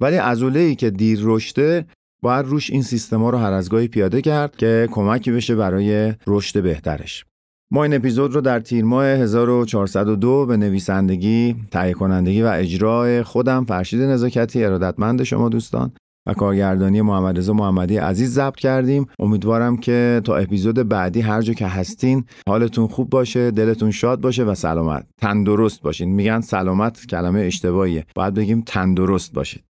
ولی 0.00 0.16
عضله 0.16 0.60
ای 0.60 0.74
که 0.74 0.90
دیر 0.90 1.20
رشده 1.22 1.86
باید 2.22 2.46
روش 2.46 2.70
این 2.70 2.82
سیستما 2.82 3.30
رو 3.30 3.38
هر 3.38 3.52
از 3.52 3.68
گاهی 3.68 3.88
پیاده 3.88 4.20
کرد 4.20 4.56
که 4.56 4.88
کمکی 4.90 5.32
بشه 5.32 5.54
برای 5.54 6.14
رشد 6.26 6.62
بهترش. 6.62 7.24
ما 7.72 7.82
این 7.82 7.94
اپیزود 7.94 8.34
رو 8.34 8.40
در 8.40 8.60
تیر 8.60 8.84
ماه 8.84 9.06
1402 9.06 10.46
به 10.46 10.56
نویسندگی، 10.56 11.56
تهیه 11.70 11.92
کنندگی 11.92 12.42
و 12.42 12.46
اجرای 12.46 13.22
خودم 13.22 13.64
فرشید 13.64 14.00
نزاکتی 14.00 14.64
ارادتمند 14.64 15.22
شما 15.22 15.48
دوستان 15.48 15.92
و 16.26 16.34
کارگردانی 16.34 17.02
محمد 17.02 17.38
رضا 17.38 17.52
محمدی 17.52 17.96
عزیز 17.96 18.34
ضبط 18.34 18.56
کردیم. 18.56 19.06
امیدوارم 19.18 19.76
که 19.76 20.20
تا 20.24 20.36
اپیزود 20.36 20.88
بعدی 20.88 21.20
هر 21.20 21.42
جا 21.42 21.52
که 21.52 21.66
هستین 21.66 22.24
حالتون 22.48 22.86
خوب 22.86 23.10
باشه 23.10 23.50
دلتون 23.50 23.90
شاد 23.90 24.20
باشه 24.20 24.44
و 24.44 24.54
سلامت 24.54 25.06
تندرست 25.18 25.82
باشین. 25.82 26.08
میگن 26.08 26.40
سلامت 26.40 27.06
کلمه 27.06 27.40
اشتباهیه. 27.40 28.06
باید 28.14 28.34
بگیم 28.34 28.62
تندرست 28.66 29.32
باشید. 29.32 29.71